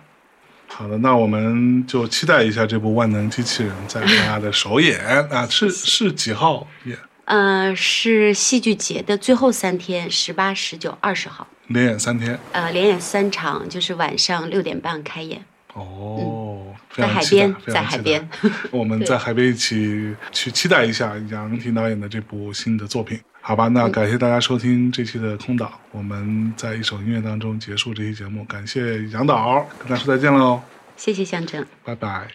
[0.67, 6.97] 好的，那我们就期待一下这部《万能机器人》在大家的首演啊，是 是几号演？
[7.25, 12.37] 呃，是戏剧节的最后三天，十八、十九、二十号，连演三天。
[12.51, 15.45] 呃，连演三场，就是晚上六点半开演。
[15.73, 18.29] 哦，非在海边，在海边。
[18.71, 23.67] 我们在海边一起去期待一下杨婷导演的这部新的作品，好吧？
[23.69, 30.61] 那感谢大家收听这期的空岛，我们在一首音乐当中结束这期节目，感谢杨导，跟大家说再见喽，
[30.95, 31.65] 谢谢象征。
[31.83, 32.27] 拜拜。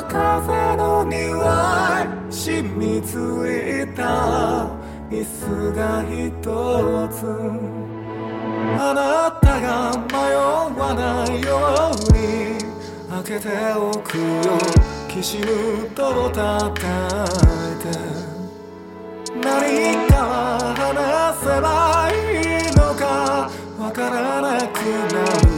[0.00, 4.70] 風の匂い染みついた
[5.10, 6.32] 椅子が一
[7.12, 7.26] つ。
[8.78, 10.14] あなたが迷
[10.80, 12.16] わないように
[13.10, 14.24] 開けておくよ。
[15.08, 16.80] きしむと叩い
[17.82, 17.84] て。
[19.42, 20.22] 何から
[20.74, 22.14] 話せばい
[22.70, 24.78] いのかわからなく
[25.12, 25.51] なる。